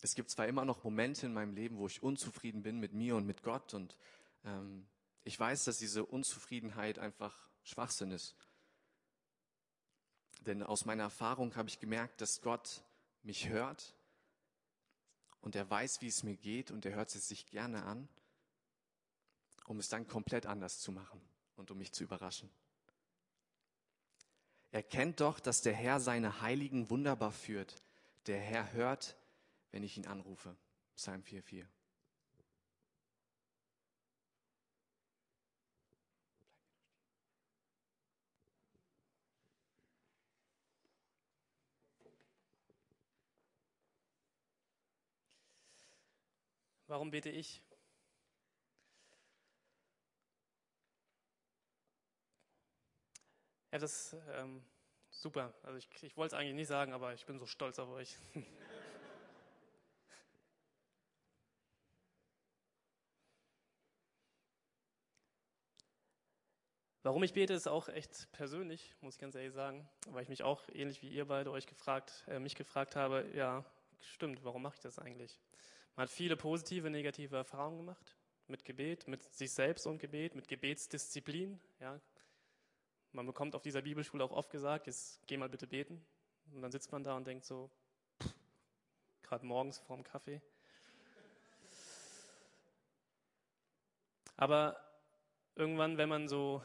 Es 0.00 0.16
gibt 0.16 0.28
zwar 0.28 0.48
immer 0.48 0.64
noch 0.64 0.82
Momente 0.82 1.26
in 1.26 1.32
meinem 1.32 1.54
Leben, 1.54 1.78
wo 1.78 1.86
ich 1.86 2.02
unzufrieden 2.02 2.64
bin 2.64 2.80
mit 2.80 2.92
mir 2.92 3.14
und 3.14 3.24
mit 3.24 3.44
Gott 3.44 3.74
und 3.74 3.96
ähm, 4.44 4.88
ich 5.22 5.38
weiß, 5.38 5.62
dass 5.62 5.78
diese 5.78 6.04
Unzufriedenheit 6.04 6.98
einfach 6.98 7.48
Schwachsinn 7.62 8.10
ist. 8.10 8.34
Denn 10.40 10.64
aus 10.64 10.84
meiner 10.84 11.04
Erfahrung 11.04 11.54
habe 11.54 11.68
ich 11.68 11.78
gemerkt, 11.78 12.20
dass 12.22 12.40
Gott 12.40 12.82
mich 13.22 13.50
hört 13.50 13.94
und 15.44 15.54
er 15.54 15.68
weiß, 15.68 16.00
wie 16.00 16.08
es 16.08 16.22
mir 16.22 16.36
geht 16.36 16.70
und 16.70 16.86
er 16.86 16.94
hört 16.94 17.14
es 17.14 17.28
sich 17.28 17.46
gerne 17.46 17.84
an, 17.84 18.08
um 19.66 19.78
es 19.78 19.90
dann 19.90 20.08
komplett 20.08 20.46
anders 20.46 20.80
zu 20.80 20.90
machen 20.90 21.20
und 21.56 21.70
um 21.70 21.76
mich 21.76 21.92
zu 21.92 22.02
überraschen. 22.02 22.50
Erkennt 24.70 25.20
doch, 25.20 25.38
dass 25.40 25.60
der 25.60 25.74
Herr 25.74 26.00
seine 26.00 26.40
Heiligen 26.40 26.88
wunderbar 26.88 27.30
führt. 27.30 27.76
Der 28.26 28.40
Herr 28.40 28.72
hört, 28.72 29.18
wenn 29.70 29.82
ich 29.82 29.98
ihn 29.98 30.06
anrufe. 30.06 30.56
Psalm 30.96 31.20
4,4. 31.20 31.66
Warum 46.94 47.10
bete 47.10 47.28
ich? 47.28 47.60
Ja, 53.72 53.80
das 53.80 54.12
ist 54.12 54.22
ähm, 54.30 54.62
super. 55.10 55.52
Also 55.64 55.76
ich, 55.76 55.88
ich 56.04 56.16
wollte 56.16 56.36
es 56.36 56.40
eigentlich 56.40 56.54
nicht 56.54 56.68
sagen, 56.68 56.92
aber 56.92 57.12
ich 57.12 57.26
bin 57.26 57.40
so 57.40 57.46
stolz 57.46 57.80
auf 57.80 57.88
euch. 57.88 58.16
Warum 67.02 67.24
ich 67.24 67.32
bete, 67.32 67.54
ist 67.54 67.66
auch 67.66 67.88
echt 67.88 68.30
persönlich, 68.30 68.94
muss 69.00 69.14
ich 69.14 69.20
ganz 69.20 69.34
ehrlich 69.34 69.52
sagen, 69.52 69.88
weil 70.10 70.22
ich 70.22 70.28
mich 70.28 70.44
auch 70.44 70.62
ähnlich 70.68 71.02
wie 71.02 71.08
ihr 71.08 71.26
beide 71.26 71.50
euch 71.50 71.66
gefragt, 71.66 72.22
äh, 72.28 72.38
mich 72.38 72.54
gefragt 72.54 72.94
habe, 72.94 73.28
ja, 73.34 73.64
stimmt, 73.98 74.44
warum 74.44 74.62
mache 74.62 74.76
ich 74.76 74.82
das 74.82 75.00
eigentlich? 75.00 75.40
Man 75.96 76.04
hat 76.04 76.10
viele 76.10 76.36
positive, 76.36 76.90
negative 76.90 77.36
Erfahrungen 77.36 77.78
gemacht 77.78 78.16
mit 78.48 78.64
Gebet, 78.64 79.06
mit 79.08 79.22
sich 79.22 79.52
selbst 79.52 79.86
und 79.86 79.98
Gebet, 79.98 80.34
mit 80.34 80.48
Gebetsdisziplin. 80.48 81.60
Ja. 81.80 82.00
Man 83.12 83.26
bekommt 83.26 83.54
auf 83.54 83.62
dieser 83.62 83.82
Bibelschule 83.82 84.24
auch 84.24 84.32
oft 84.32 84.50
gesagt, 84.50 84.86
jetzt 84.86 85.24
geh 85.26 85.36
mal 85.36 85.48
bitte 85.48 85.66
beten. 85.66 86.04
Und 86.52 86.62
dann 86.62 86.72
sitzt 86.72 86.92
man 86.92 87.04
da 87.04 87.16
und 87.16 87.26
denkt 87.26 87.44
so, 87.44 87.70
gerade 89.22 89.46
morgens 89.46 89.78
vorm 89.78 90.02
Kaffee. 90.02 90.42
Aber 94.36 94.76
irgendwann, 95.54 95.96
wenn 95.96 96.08
man 96.08 96.28
so 96.28 96.62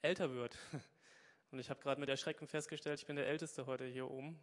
älter 0.00 0.32
wird. 0.32 0.56
Und 1.50 1.58
ich 1.58 1.68
habe 1.68 1.80
gerade 1.80 2.00
mit 2.00 2.08
Erschrecken 2.08 2.46
festgestellt, 2.46 2.98
ich 2.98 3.06
bin 3.06 3.16
der 3.16 3.26
Älteste 3.26 3.66
heute 3.66 3.84
hier 3.84 4.10
oben 4.10 4.42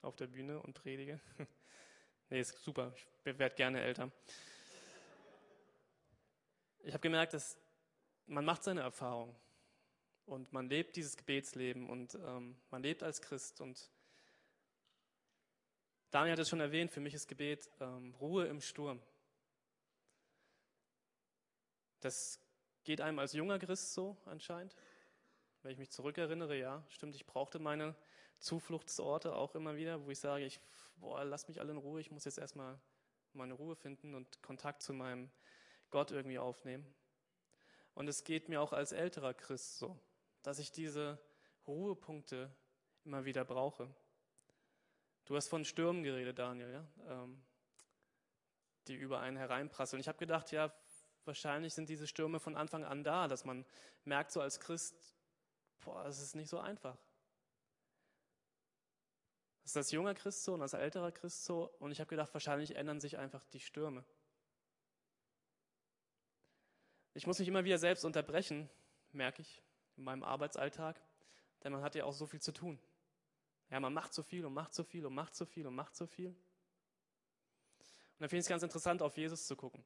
auf 0.00 0.16
der 0.16 0.26
Bühne 0.26 0.62
und 0.62 0.72
predige. 0.72 1.20
nee, 2.30 2.40
ist 2.40 2.58
super, 2.62 2.92
ich 3.24 3.38
werde 3.38 3.54
gerne 3.54 3.80
älter. 3.80 4.10
Ich 6.80 6.92
habe 6.92 7.00
gemerkt, 7.00 7.34
dass 7.34 7.58
man 8.26 8.44
macht 8.44 8.64
seine 8.64 8.80
Erfahrung 8.80 9.34
und 10.26 10.52
man 10.52 10.68
lebt 10.68 10.96
dieses 10.96 11.16
Gebetsleben 11.16 11.88
und 11.88 12.14
ähm, 12.14 12.56
man 12.70 12.82
lebt 12.82 13.02
als 13.02 13.20
Christ. 13.20 13.60
Und 13.60 13.90
Daniel 16.10 16.32
hat 16.32 16.38
es 16.38 16.48
schon 16.48 16.60
erwähnt, 16.60 16.90
für 16.90 17.00
mich 17.00 17.14
ist 17.14 17.26
Gebet 17.26 17.68
ähm, 17.80 18.14
Ruhe 18.14 18.46
im 18.46 18.60
Sturm. 18.60 19.02
Das 22.00 22.40
Geht 22.88 23.02
einem 23.02 23.18
als 23.18 23.34
junger 23.34 23.58
Christ 23.58 23.92
so 23.92 24.16
anscheinend? 24.24 24.74
Wenn 25.62 25.72
ich 25.72 25.76
mich 25.76 25.90
zurückerinnere, 25.90 26.56
ja, 26.56 26.82
stimmt, 26.88 27.14
ich 27.16 27.26
brauchte 27.26 27.58
meine 27.58 27.94
Zufluchtsorte 28.38 29.34
auch 29.34 29.54
immer 29.54 29.76
wieder, 29.76 30.02
wo 30.06 30.10
ich 30.10 30.18
sage, 30.18 30.46
ich, 30.46 30.58
boah, 31.00 31.24
lass 31.24 31.48
mich 31.48 31.60
alle 31.60 31.72
in 31.72 31.78
Ruhe, 31.78 32.00
ich 32.00 32.10
muss 32.10 32.24
jetzt 32.24 32.38
erstmal 32.38 32.80
meine 33.32 33.54
Ruhe 33.54 33.76
finden 33.76 34.14
und 34.14 34.42
Kontakt 34.42 34.82
zu 34.82 34.92
meinem 34.92 35.30
Gott 35.90 36.10
irgendwie 36.10 36.38
aufnehmen. 36.38 36.94
Und 37.94 38.08
es 38.08 38.24
geht 38.24 38.48
mir 38.48 38.60
auch 38.60 38.72
als 38.72 38.92
älterer 38.92 39.34
Christ 39.34 39.78
so, 39.78 39.98
dass 40.42 40.58
ich 40.58 40.70
diese 40.70 41.18
Ruhepunkte 41.66 42.54
immer 43.04 43.24
wieder 43.24 43.44
brauche. 43.44 43.92
Du 45.24 45.36
hast 45.36 45.48
von 45.48 45.64
Stürmen 45.64 46.02
geredet, 46.02 46.38
Daniel, 46.38 46.70
ja? 46.70 46.88
Ähm, 47.08 47.42
die 48.86 48.94
über 48.94 49.20
einen 49.20 49.36
hereinprasseln. 49.36 50.00
Ich 50.00 50.08
habe 50.08 50.18
gedacht, 50.18 50.50
ja, 50.52 50.72
wahrscheinlich 51.24 51.74
sind 51.74 51.88
diese 51.88 52.06
Stürme 52.06 52.40
von 52.40 52.56
Anfang 52.56 52.84
an 52.84 53.04
da, 53.04 53.28
dass 53.28 53.44
man 53.44 53.66
merkt 54.04 54.32
so 54.32 54.40
als 54.40 54.60
Christ, 54.60 55.16
boah, 55.80 56.06
es 56.06 56.20
ist 56.20 56.34
nicht 56.34 56.48
so 56.48 56.58
einfach. 56.58 56.96
Das 59.68 59.72
ist 59.72 59.76
als 59.76 59.90
junger 59.90 60.14
Christ 60.14 60.44
so 60.44 60.54
und 60.54 60.62
als 60.62 60.72
älterer 60.72 61.12
Christ 61.12 61.44
so. 61.44 61.70
Und 61.78 61.90
ich 61.90 62.00
habe 62.00 62.08
gedacht, 62.08 62.32
wahrscheinlich 62.32 62.74
ändern 62.74 63.00
sich 63.00 63.18
einfach 63.18 63.44
die 63.48 63.60
Stürme. 63.60 64.02
Ich 67.12 67.26
muss 67.26 67.38
mich 67.38 67.48
immer 67.48 67.64
wieder 67.64 67.76
selbst 67.76 68.06
unterbrechen, 68.06 68.70
merke 69.12 69.42
ich, 69.42 69.60
in 69.98 70.04
meinem 70.04 70.22
Arbeitsalltag, 70.22 70.98
denn 71.62 71.72
man 71.72 71.82
hat 71.82 71.94
ja 71.94 72.04
auch 72.04 72.14
so 72.14 72.24
viel 72.24 72.40
zu 72.40 72.52
tun. 72.52 72.78
Ja, 73.68 73.78
man 73.78 73.92
macht 73.92 74.14
so 74.14 74.22
viel 74.22 74.46
und 74.46 74.54
macht 74.54 74.72
so 74.72 74.84
viel 74.84 75.04
und 75.04 75.14
macht 75.14 75.34
so 75.34 75.44
viel 75.44 75.66
und 75.66 75.74
macht 75.74 75.94
so 75.94 76.06
viel. 76.06 76.28
Und 76.28 76.36
dann 78.20 78.30
finde 78.30 78.38
ich 78.38 78.44
es 78.44 78.48
ganz 78.48 78.62
interessant, 78.62 79.02
auf 79.02 79.18
Jesus 79.18 79.46
zu 79.46 79.54
gucken. 79.54 79.84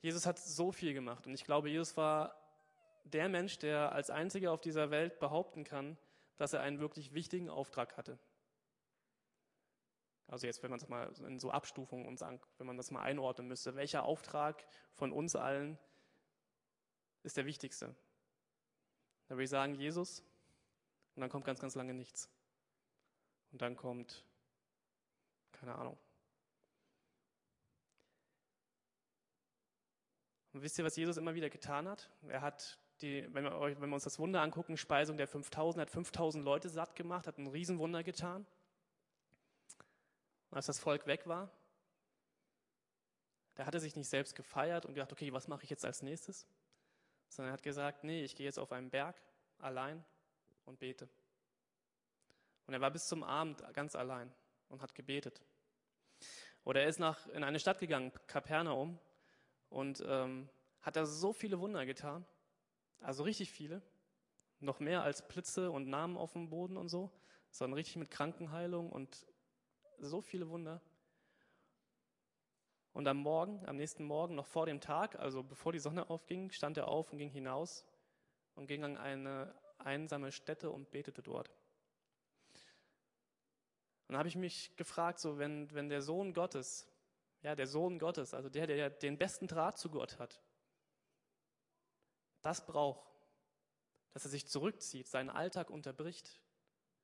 Jesus 0.00 0.26
hat 0.26 0.40
so 0.40 0.72
viel 0.72 0.92
gemacht 0.92 1.24
und 1.28 1.34
ich 1.34 1.44
glaube, 1.44 1.70
Jesus 1.70 1.96
war 1.96 2.34
der 3.04 3.28
Mensch, 3.28 3.60
der 3.60 3.92
als 3.92 4.10
einziger 4.10 4.50
auf 4.50 4.60
dieser 4.60 4.90
Welt 4.90 5.20
behaupten 5.20 5.62
kann, 5.62 5.96
dass 6.36 6.52
er 6.52 6.62
einen 6.62 6.80
wirklich 6.80 7.14
wichtigen 7.14 7.48
Auftrag 7.48 7.96
hatte. 7.96 8.18
Also 10.32 10.46
jetzt, 10.46 10.62
wenn 10.62 10.70
man 10.70 10.80
es 10.80 10.88
mal 10.88 11.12
in 11.26 11.38
so 11.38 11.50
Abstufungen 11.50 12.06
und 12.06 12.18
sagen, 12.18 12.40
wenn 12.56 12.66
man 12.66 12.78
das 12.78 12.90
mal 12.90 13.02
einordnen 13.02 13.48
müsste, 13.48 13.76
welcher 13.76 14.04
Auftrag 14.04 14.64
von 14.94 15.12
uns 15.12 15.36
allen 15.36 15.78
ist 17.22 17.36
der 17.36 17.44
wichtigste? 17.44 17.94
Da 19.28 19.34
würde 19.34 19.44
ich 19.44 19.50
sagen, 19.50 19.74
Jesus. 19.74 20.20
Und 21.14 21.20
dann 21.20 21.28
kommt 21.28 21.44
ganz, 21.44 21.60
ganz 21.60 21.74
lange 21.74 21.92
nichts. 21.92 22.30
Und 23.50 23.60
dann 23.60 23.76
kommt, 23.76 24.24
keine 25.52 25.74
Ahnung, 25.74 25.98
Und 30.54 30.62
wisst 30.62 30.78
ihr, 30.78 30.84
was 30.84 30.96
Jesus 30.96 31.16
immer 31.16 31.34
wieder 31.34 31.48
getan 31.48 31.88
hat? 31.88 32.10
Er 32.28 32.42
hat 32.42 32.78
die, 33.00 33.26
wenn 33.34 33.44
wir, 33.44 33.58
wenn 33.80 33.88
wir 33.88 33.94
uns 33.94 34.04
das 34.04 34.18
Wunder 34.18 34.42
angucken, 34.42 34.76
Speisung 34.76 35.16
der 35.16 35.26
5000, 35.26 35.80
hat 35.80 35.90
5000 35.90 36.44
Leute 36.44 36.68
satt 36.68 36.94
gemacht, 36.94 37.26
hat 37.26 37.38
ein 37.38 37.46
Riesenwunder 37.46 38.02
getan. 38.02 38.46
Und 40.52 40.56
als 40.56 40.66
das 40.66 40.78
Volk 40.78 41.06
weg 41.06 41.26
war, 41.26 41.50
da 43.54 43.64
hat 43.64 43.72
er 43.72 43.80
sich 43.80 43.96
nicht 43.96 44.10
selbst 44.10 44.34
gefeiert 44.34 44.84
und 44.84 44.92
gedacht, 44.92 45.10
okay, 45.10 45.32
was 45.32 45.48
mache 45.48 45.64
ich 45.64 45.70
jetzt 45.70 45.86
als 45.86 46.02
nächstes? 46.02 46.46
Sondern 47.30 47.52
er 47.52 47.54
hat 47.54 47.62
gesagt, 47.62 48.04
nee, 48.04 48.22
ich 48.22 48.36
gehe 48.36 48.44
jetzt 48.44 48.58
auf 48.58 48.70
einen 48.70 48.90
Berg 48.90 49.16
allein 49.56 50.04
und 50.66 50.78
bete. 50.78 51.08
Und 52.66 52.74
er 52.74 52.82
war 52.82 52.90
bis 52.90 53.06
zum 53.06 53.24
Abend 53.24 53.64
ganz 53.72 53.96
allein 53.96 54.30
und 54.68 54.82
hat 54.82 54.94
gebetet. 54.94 55.40
Oder 56.64 56.82
er 56.82 56.88
ist 56.88 57.00
nach, 57.00 57.26
in 57.28 57.44
eine 57.44 57.58
Stadt 57.58 57.78
gegangen, 57.78 58.12
Kapernaum, 58.26 58.98
und 59.70 60.04
ähm, 60.06 60.50
hat 60.82 60.96
da 60.96 61.06
so 61.06 61.32
viele 61.32 61.60
Wunder 61.60 61.86
getan, 61.86 62.26
also 63.00 63.22
richtig 63.22 63.50
viele, 63.50 63.80
noch 64.60 64.80
mehr 64.80 65.02
als 65.02 65.26
Blitze 65.26 65.70
und 65.70 65.88
Namen 65.88 66.18
auf 66.18 66.34
dem 66.34 66.50
Boden 66.50 66.76
und 66.76 66.90
so, 66.90 67.10
sondern 67.50 67.78
richtig 67.78 67.96
mit 67.96 68.10
Krankenheilung 68.10 68.92
und 68.92 69.26
so 70.08 70.20
viele 70.20 70.48
Wunder. 70.48 70.80
Und 72.92 73.06
am 73.08 73.18
Morgen, 73.18 73.64
am 73.66 73.76
nächsten 73.76 74.04
Morgen, 74.04 74.34
noch 74.34 74.46
vor 74.46 74.66
dem 74.66 74.80
Tag, 74.80 75.18
also 75.18 75.42
bevor 75.42 75.72
die 75.72 75.78
Sonne 75.78 76.10
aufging, 76.10 76.50
stand 76.50 76.76
er 76.76 76.88
auf 76.88 77.10
und 77.10 77.18
ging 77.18 77.30
hinaus 77.30 77.86
und 78.54 78.66
ging 78.66 78.84
an 78.84 78.98
eine 78.98 79.54
einsame 79.78 80.30
Stätte 80.30 80.70
und 80.70 80.90
betete 80.90 81.22
dort. 81.22 81.48
Und 84.06 84.14
dann 84.14 84.18
habe 84.18 84.28
ich 84.28 84.36
mich 84.36 84.76
gefragt, 84.76 85.20
so 85.20 85.38
wenn, 85.38 85.72
wenn 85.72 85.88
der 85.88 86.02
Sohn 86.02 86.34
Gottes 86.34 86.92
ja, 87.42 87.56
der 87.56 87.66
Sohn 87.66 87.98
Gottes, 87.98 88.34
also 88.34 88.48
der, 88.48 88.66
der 88.66 88.90
den 88.90 89.18
besten 89.18 89.48
Draht 89.48 89.76
zu 89.78 89.90
Gott 89.90 90.18
hat, 90.18 90.40
das 92.40 92.64
braucht, 92.66 93.10
dass 94.12 94.24
er 94.24 94.30
sich 94.30 94.46
zurückzieht, 94.46 95.08
seinen 95.08 95.30
Alltag 95.30 95.70
unterbricht, 95.70 96.40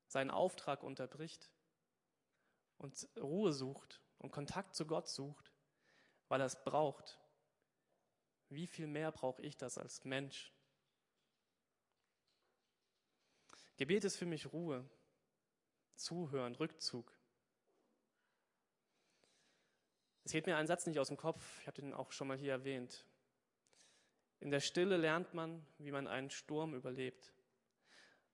seinen 0.06 0.30
Auftrag 0.30 0.82
unterbricht 0.82 1.50
und 2.78 3.08
Ruhe 3.16 3.52
sucht 3.52 4.00
und 4.18 4.30
Kontakt 4.30 4.74
zu 4.74 4.86
Gott 4.86 5.08
sucht, 5.08 5.52
weil 6.28 6.40
er 6.40 6.46
es 6.46 6.62
braucht. 6.64 7.18
Wie 8.48 8.66
viel 8.66 8.86
mehr 8.86 9.12
brauche 9.12 9.42
ich 9.42 9.56
das 9.56 9.76
als 9.78 10.04
Mensch? 10.04 10.52
Gebet 13.76 14.04
ist 14.04 14.16
für 14.16 14.26
mich 14.26 14.52
Ruhe, 14.52 14.88
Zuhören, 15.94 16.54
Rückzug. 16.54 17.16
Es 20.24 20.32
geht 20.32 20.46
mir 20.46 20.56
ein 20.56 20.66
Satz 20.66 20.86
nicht 20.86 20.98
aus 20.98 21.08
dem 21.08 21.16
Kopf, 21.16 21.60
ich 21.60 21.66
habe 21.66 21.80
den 21.80 21.94
auch 21.94 22.12
schon 22.12 22.28
mal 22.28 22.36
hier 22.36 22.52
erwähnt. 22.52 23.06
In 24.40 24.50
der 24.50 24.60
Stille 24.60 24.96
lernt 24.96 25.34
man, 25.34 25.66
wie 25.78 25.90
man 25.90 26.06
einen 26.06 26.30
Sturm 26.30 26.74
überlebt. 26.74 27.32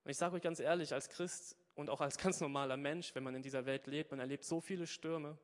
Und 0.03 0.11
ich 0.11 0.17
sage 0.17 0.37
euch 0.37 0.43
ganz 0.43 0.61
ehrlich, 0.61 0.93
als 0.93 1.09
Christ 1.09 1.57
und 1.75 1.91
auch 1.91 2.01
als 2.01 2.19
ganz 2.19 2.41
normaler 2.41 2.77
Mensch, 2.77 3.15
wenn 3.15 3.25
man 3.25 3.35
in 3.35 3.43
dieser 3.43 3.67
Welt 3.67 3.87
lebt, 3.87 4.11
man 4.11 4.21
erlebt 4.21 4.45
so 4.45 4.61
viele 4.61 4.87
Stürme. 4.87 5.37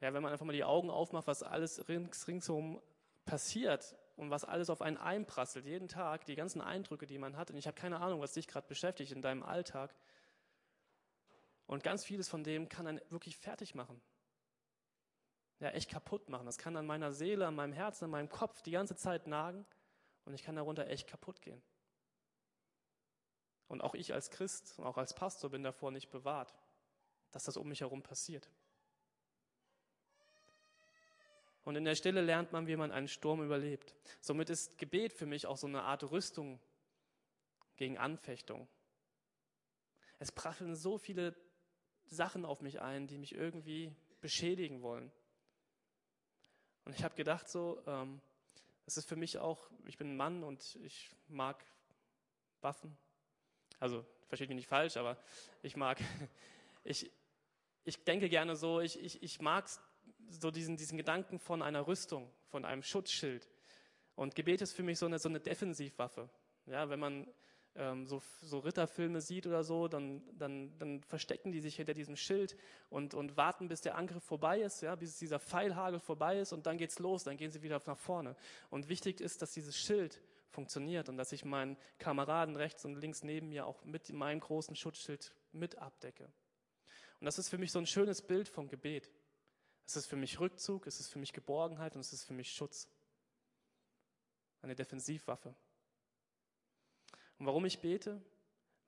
Ja, 0.00 0.12
wenn 0.12 0.22
man 0.22 0.32
einfach 0.32 0.44
mal 0.44 0.52
die 0.52 0.64
Augen 0.64 0.90
aufmacht, 0.90 1.26
was 1.26 1.42
alles 1.42 1.88
rings, 1.88 2.28
ringsherum 2.28 2.82
passiert 3.24 3.96
und 4.16 4.30
was 4.30 4.44
alles 4.44 4.68
auf 4.68 4.82
einen 4.82 4.98
einprasselt, 4.98 5.64
jeden 5.64 5.88
Tag, 5.88 6.26
die 6.26 6.36
ganzen 6.36 6.60
Eindrücke, 6.60 7.06
die 7.06 7.18
man 7.18 7.36
hat. 7.36 7.50
Und 7.50 7.56
ich 7.56 7.66
habe 7.66 7.78
keine 7.78 8.00
Ahnung, 8.00 8.20
was 8.20 8.32
dich 8.32 8.46
gerade 8.46 8.66
beschäftigt 8.66 9.12
in 9.12 9.22
deinem 9.22 9.42
Alltag. 9.42 9.94
Und 11.66 11.82
ganz 11.82 12.04
vieles 12.04 12.28
von 12.28 12.44
dem 12.44 12.68
kann 12.68 12.86
einen 12.86 13.00
wirklich 13.10 13.36
fertig 13.36 13.74
machen. 13.74 14.00
Ja, 15.60 15.70
echt 15.70 15.90
kaputt 15.90 16.28
machen. 16.28 16.44
Das 16.44 16.58
kann 16.58 16.76
an 16.76 16.86
meiner 16.86 17.12
Seele, 17.12 17.46
an 17.46 17.54
meinem 17.54 17.72
Herzen, 17.72 18.04
an 18.04 18.10
meinem 18.10 18.28
Kopf 18.28 18.60
die 18.62 18.72
ganze 18.72 18.96
Zeit 18.96 19.26
nagen 19.26 19.64
und 20.26 20.34
ich 20.34 20.42
kann 20.42 20.56
darunter 20.56 20.86
echt 20.88 21.08
kaputt 21.08 21.40
gehen. 21.40 21.62
Und 23.68 23.82
auch 23.82 23.94
ich 23.94 24.14
als 24.14 24.30
Christ 24.30 24.78
und 24.78 24.84
auch 24.84 24.96
als 24.96 25.14
Pastor 25.14 25.50
bin 25.50 25.62
davor 25.62 25.90
nicht 25.90 26.10
bewahrt, 26.10 26.54
dass 27.32 27.44
das 27.44 27.56
um 27.56 27.68
mich 27.68 27.80
herum 27.80 28.02
passiert. 28.02 28.48
Und 31.64 31.74
in 31.74 31.84
der 31.84 31.96
Stille 31.96 32.20
lernt 32.20 32.52
man, 32.52 32.68
wie 32.68 32.76
man 32.76 32.92
einen 32.92 33.08
Sturm 33.08 33.42
überlebt. 33.42 33.96
Somit 34.20 34.50
ist 34.50 34.78
Gebet 34.78 35.12
für 35.12 35.26
mich 35.26 35.46
auch 35.46 35.56
so 35.56 35.66
eine 35.66 35.82
Art 35.82 36.08
Rüstung 36.12 36.60
gegen 37.74 37.98
Anfechtung. 37.98 38.68
Es 40.20 40.30
prasseln 40.30 40.76
so 40.76 40.96
viele 40.96 41.34
Sachen 42.06 42.44
auf 42.44 42.62
mich 42.62 42.80
ein, 42.80 43.08
die 43.08 43.18
mich 43.18 43.34
irgendwie 43.34 43.92
beschädigen 44.20 44.80
wollen. 44.82 45.10
Und 46.84 46.94
ich 46.94 47.02
habe 47.02 47.16
gedacht 47.16 47.48
so, 47.48 47.82
ähm, 47.86 48.20
es 48.86 48.96
ist 48.96 49.08
für 49.08 49.16
mich 49.16 49.38
auch, 49.38 49.68
ich 49.86 49.98
bin 49.98 50.12
ein 50.12 50.16
Mann 50.16 50.44
und 50.44 50.76
ich 50.76 51.10
mag 51.26 51.64
Waffen. 52.60 52.96
Also, 53.78 54.04
versteht 54.28 54.48
mich 54.48 54.56
nicht 54.56 54.68
falsch, 54.68 54.96
aber 54.96 55.18
ich 55.62 55.76
mag, 55.76 55.98
ich, 56.84 57.10
ich 57.84 58.04
denke 58.04 58.28
gerne 58.28 58.56
so, 58.56 58.80
ich, 58.80 59.02
ich, 59.02 59.22
ich 59.22 59.40
mag 59.40 59.68
so 60.28 60.50
diesen, 60.50 60.76
diesen 60.76 60.98
Gedanken 60.98 61.38
von 61.38 61.62
einer 61.62 61.86
Rüstung, 61.86 62.30
von 62.48 62.64
einem 62.64 62.82
Schutzschild. 62.82 63.48
Und 64.14 64.34
Gebet 64.34 64.62
ist 64.62 64.72
für 64.72 64.82
mich 64.82 64.98
so 64.98 65.06
eine, 65.06 65.18
so 65.18 65.28
eine 65.28 65.40
Defensivwaffe. 65.40 66.28
Ja, 66.66 66.88
wenn 66.88 66.98
man 66.98 67.28
ähm, 67.76 68.06
so, 68.06 68.22
so 68.42 68.58
Ritterfilme 68.58 69.20
sieht 69.20 69.46
oder 69.46 69.62
so, 69.62 69.88
dann, 69.88 70.22
dann, 70.32 70.76
dann 70.78 71.02
verstecken 71.02 71.52
die 71.52 71.60
sich 71.60 71.76
hinter 71.76 71.94
diesem 71.94 72.16
Schild 72.16 72.56
und, 72.88 73.14
und 73.14 73.36
warten, 73.36 73.68
bis 73.68 73.82
der 73.82 73.96
Angriff 73.96 74.24
vorbei 74.24 74.60
ist, 74.60 74.80
ja, 74.82 74.94
bis 74.94 75.18
dieser 75.18 75.38
Pfeilhagel 75.38 76.00
vorbei 76.00 76.40
ist 76.40 76.52
und 76.52 76.66
dann 76.66 76.78
geht's 76.78 76.98
los, 76.98 77.24
dann 77.24 77.36
gehen 77.36 77.50
sie 77.50 77.62
wieder 77.62 77.80
nach 77.86 77.98
vorne. 77.98 78.36
Und 78.70 78.88
wichtig 78.88 79.20
ist, 79.20 79.42
dass 79.42 79.52
dieses 79.52 79.76
Schild 79.76 80.20
funktioniert 80.50 81.08
und 81.08 81.16
dass 81.16 81.32
ich 81.32 81.44
meinen 81.44 81.76
Kameraden 81.98 82.56
rechts 82.56 82.84
und 82.84 82.96
links 82.96 83.22
neben 83.22 83.48
mir 83.48 83.66
auch 83.66 83.84
mit 83.84 84.10
meinem 84.12 84.40
großen 84.40 84.76
Schutzschild 84.76 85.32
mit 85.52 85.76
abdecke. 85.78 86.24
Und 87.20 87.24
das 87.24 87.38
ist 87.38 87.48
für 87.48 87.58
mich 87.58 87.72
so 87.72 87.78
ein 87.78 87.86
schönes 87.86 88.22
Bild 88.22 88.48
vom 88.48 88.68
Gebet. 88.68 89.10
Es 89.86 89.96
ist 89.96 90.06
für 90.06 90.16
mich 90.16 90.40
Rückzug, 90.40 90.86
es 90.86 91.00
ist 91.00 91.08
für 91.08 91.18
mich 91.18 91.32
Geborgenheit 91.32 91.94
und 91.94 92.00
es 92.00 92.12
ist 92.12 92.24
für 92.24 92.34
mich 92.34 92.52
Schutz. 92.52 92.88
Eine 94.62 94.74
Defensivwaffe. 94.74 95.54
Und 97.38 97.46
warum 97.46 97.64
ich 97.64 97.80
bete? 97.80 98.20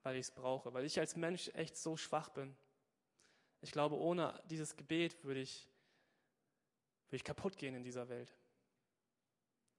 Weil 0.02 0.16
ich 0.16 0.26
es 0.26 0.30
brauche, 0.30 0.72
weil 0.74 0.84
ich 0.84 0.98
als 0.98 1.16
Mensch 1.16 1.50
echt 1.54 1.76
so 1.76 1.96
schwach 1.96 2.30
bin. 2.30 2.56
Ich 3.60 3.72
glaube, 3.72 3.96
ohne 3.96 4.40
dieses 4.48 4.76
Gebet 4.76 5.22
würde 5.24 5.40
ich, 5.40 5.68
würde 7.08 7.16
ich 7.16 7.24
kaputt 7.24 7.58
gehen 7.58 7.74
in 7.74 7.82
dieser 7.82 8.08
Welt. 8.08 8.34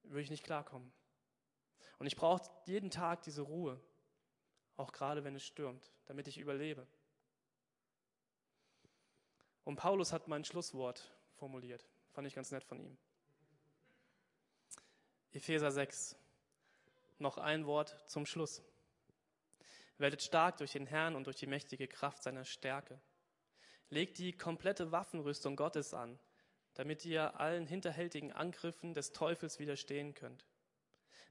Würde 0.03 0.21
ich 0.21 0.29
nicht 0.29 0.43
klarkommen. 0.43 0.91
Und 1.99 2.07
ich 2.07 2.15
brauche 2.15 2.49
jeden 2.65 2.89
Tag 2.89 3.21
diese 3.23 3.41
Ruhe, 3.41 3.79
auch 4.77 4.91
gerade 4.91 5.23
wenn 5.23 5.35
es 5.35 5.43
stürmt, 5.43 5.91
damit 6.05 6.27
ich 6.27 6.38
überlebe. 6.38 6.88
Und 9.65 9.75
Paulus 9.75 10.13
hat 10.13 10.27
mein 10.27 10.45
Schlusswort 10.45 11.13
formuliert. 11.35 11.85
Fand 12.13 12.25
ich 12.25 12.33
ganz 12.33 12.51
nett 12.51 12.63
von 12.63 12.79
ihm. 12.79 12.97
Epheser 15.31 15.71
6. 15.71 16.15
Noch 17.19 17.38
ein 17.38 17.65
Wort 17.67 17.95
zum 18.07 18.25
Schluss. 18.25 18.63
Werdet 19.97 20.23
stark 20.23 20.57
durch 20.57 20.71
den 20.71 20.88
Herrn 20.88 21.15
und 21.15 21.25
durch 21.25 21.35
die 21.35 21.47
mächtige 21.47 21.88
Kraft 21.88 22.23
seiner 22.23 22.45
Stärke. 22.45 22.99
Legt 23.89 24.17
die 24.17 24.35
komplette 24.38 24.91
Waffenrüstung 24.91 25.57
Gottes 25.57 25.93
an, 25.93 26.17
damit 26.75 27.05
ihr 27.05 27.39
allen 27.39 27.67
hinterhältigen 27.67 28.31
Angriffen 28.31 28.93
des 28.93 29.12
Teufels 29.12 29.59
widerstehen 29.59 30.13
könnt. 30.13 30.45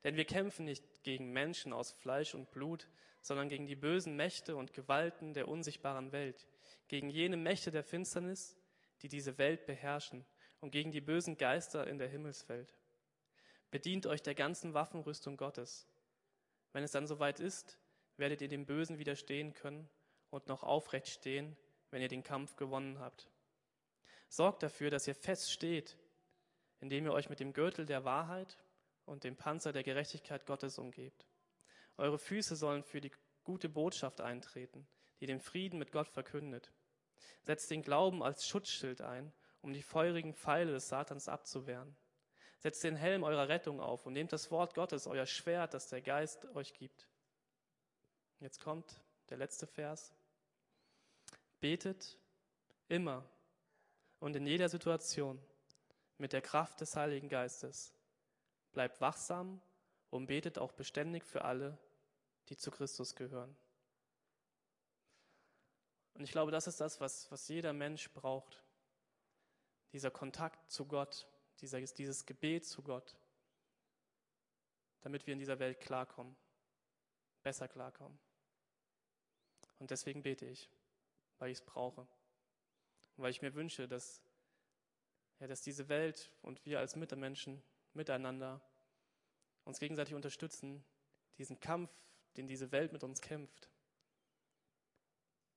Denn 0.05 0.17
wir 0.17 0.25
kämpfen 0.25 0.65
nicht 0.65 1.03
gegen 1.03 1.33
Menschen 1.33 1.73
aus 1.73 1.93
Fleisch 1.93 2.35
und 2.35 2.51
Blut, 2.51 2.89
sondern 3.21 3.49
gegen 3.49 3.67
die 3.67 3.77
bösen 3.77 4.17
Mächte 4.17 4.57
und 4.57 4.73
Gewalten 4.73 5.35
der 5.35 5.49
unsichtbaren 5.49 6.13
Welt, 6.13 6.47
gegen 6.87 7.11
jene 7.11 7.37
Mächte 7.37 7.71
der 7.71 7.83
Finsternis, 7.83 8.57
die 9.03 9.09
diese 9.09 9.39
Welt 9.39 9.67
beherrschen, 9.67 10.25
und 10.61 10.71
gegen 10.71 10.91
die 10.91 11.01
bösen 11.01 11.37
Geister 11.37 11.87
in 11.87 11.99
der 11.99 12.09
Himmelswelt. 12.09 12.75
Bedient 13.71 14.07
euch 14.07 14.23
der 14.23 14.35
ganzen 14.35 14.75
Waffenrüstung 14.75 15.37
Gottes. 15.37 15.87
Wenn 16.73 16.83
es 16.83 16.93
dann 16.93 17.07
soweit 17.07 17.39
ist, 17.39 17.79
werdet 18.17 18.41
ihr 18.41 18.49
dem 18.49 18.67
Bösen 18.67 18.99
widerstehen 18.99 19.53
können 19.53 19.89
und 20.31 20.49
noch 20.49 20.63
aufrecht 20.63 21.09
stehen, 21.09 21.57
wenn 21.91 22.03
ihr 22.03 22.09
den 22.09 22.23
Kampf 22.23 22.57
gewonnen 22.57 22.99
habt. 22.99 23.31
Sorgt 24.29 24.63
dafür, 24.63 24.91
dass 24.91 25.07
ihr 25.07 25.15
fest 25.15 25.53
steht, 25.53 25.97
indem 26.81 27.07
ihr 27.07 27.13
euch 27.13 27.31
mit 27.31 27.41
dem 27.41 27.53
Gürtel 27.53 27.87
der 27.87 28.05
Wahrheit 28.05 28.59
und 29.09 29.25
dem 29.25 29.37
Panzer 29.37 29.73
der 29.73 29.83
Gerechtigkeit 29.83 30.47
Gottes 30.47 30.79
umgebt. 30.79 31.27
Eure 31.97 32.19
Füße 32.19 32.55
sollen 32.55 32.85
für 32.85 33.01
die 33.01 33.13
gute 33.43 33.69
Botschaft 33.69 34.21
eintreten, 34.21 34.87
die 35.21 35.27
den 35.27 35.41
Frieden 35.41 35.79
mit 35.79 35.91
Gott 35.91 36.09
verkündet. 36.09 36.73
Setzt 37.43 37.71
den 37.71 37.83
Glauben 37.83 38.23
als 38.23 38.47
Schutzschild 38.47 39.01
ein, 39.01 39.33
um 39.63 39.73
die 39.73 39.83
feurigen 39.83 40.35
Pfeile 40.35 40.73
des 40.73 40.89
Satans 40.89 41.29
abzuwehren. 41.29 41.97
Setzt 42.59 42.85
den 42.85 42.97
Helm 42.97 43.23
eurer 43.23 43.49
Rettung 43.49 43.81
auf 43.81 44.07
und 44.07 44.13
nehmt 44.13 44.33
das 44.33 44.51
Wort 44.51 44.75
Gottes, 44.75 45.07
euer 45.07 45.27
Schwert, 45.27 45.75
das 45.75 45.89
der 45.89 46.03
Geist 46.03 46.45
euch 46.55 46.75
gibt. 46.75 47.09
Jetzt 48.41 48.61
kommt 48.61 49.03
der 49.31 49.39
letzte 49.39 49.67
Vers. 49.67 50.15
Betet 51.61 52.19
immer 52.89 53.29
und 54.21 54.37
in 54.37 54.47
jeder 54.47 54.69
Situation 54.69 55.41
mit 56.19 56.33
der 56.33 56.43
Kraft 56.43 56.81
des 56.81 56.95
Heiligen 56.95 57.29
Geistes 57.29 57.98
Bleibt 58.79 59.01
wachsam 59.01 59.61
und 60.11 60.29
betet 60.29 60.57
auch 60.57 60.71
beständig 60.71 61.25
für 61.25 61.45
alle, 61.45 61.77
die 62.49 62.57
zu 62.57 62.71
Christus 62.71 63.17
gehören. 63.17 63.57
Und 66.15 66.23
ich 66.23 66.31
glaube, 66.31 66.53
das 66.53 66.69
ist 66.69 66.81
das, 66.81 67.01
was, 67.01 67.29
was 67.33 67.49
jeder 67.49 67.73
Mensch 67.73 68.09
braucht. 68.13 68.63
Dieser 69.93 70.13
Kontakt 70.13 70.71
zu 70.71 70.87
Gott, 70.87 71.27
dieser, 71.61 71.81
dieses 71.81 72.25
Gebet 72.25 72.67
zu 72.67 72.85
Gott, 72.85 73.17
damit 75.01 75.27
wir 75.27 75.33
in 75.33 75.41
dieser 75.41 75.59
Welt 75.59 75.81
klarkommen, 75.81 76.37
besser 77.43 77.67
klarkommen. 77.67 78.21
Und 79.81 79.91
deswegen 79.91 80.23
bete 80.23 80.47
ich, 80.47 80.71
weil 81.41 81.51
ich 81.51 81.59
es 81.59 81.65
brauche. 81.65 82.03
Und 83.17 83.25
weil 83.25 83.33
ich 83.33 83.43
mir 83.43 83.55
wünsche, 83.55 83.89
dass, 83.89 84.23
ja, 85.41 85.49
dass 85.49 85.63
diese 85.63 85.89
Welt 85.89 86.31
und 86.43 86.65
wir 86.65 86.79
als 86.79 86.95
Mitmenschen 86.95 87.61
miteinander 87.93 88.63
uns 89.69 89.79
gegenseitig 89.79 90.15
unterstützen, 90.15 90.83
diesen 91.37 91.61
Kampf, 91.61 91.91
den 92.37 92.47
diese 92.47 92.73
Welt 92.73 92.93
mit 92.93 93.05
uns 93.05 93.21
kämpft, 93.21 93.69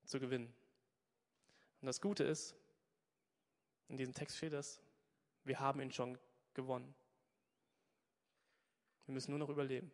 zu 0.06 0.19
gewinnen. 0.19 0.54
Und 1.80 1.86
das 1.88 2.02
Gute 2.02 2.24
ist, 2.24 2.56
in 3.88 3.97
diesem 3.97 4.13
Text 4.13 4.38
steht 4.38 4.54
es, 4.54 4.82
wir 5.43 5.60
haben 5.60 5.82
ihn 5.82 5.91
schon 5.91 6.17
gewonnen. 6.54 6.93
Wir 9.06 9.13
müssen 9.13 9.32
nur 9.32 9.39
noch 9.39 9.50
überleben. 9.50 9.91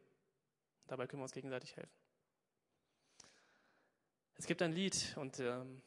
Dabei 0.88 1.08
können 1.08 1.22
wir 1.22 1.26
uns 1.26 1.32
gegenseitig 1.32 1.76
helfen. 1.76 1.96
Es 4.36 4.46
gibt 4.46 4.62
ein 4.62 4.72
Lied 4.72 5.16
und 5.18 5.40
ähm, 5.40 5.82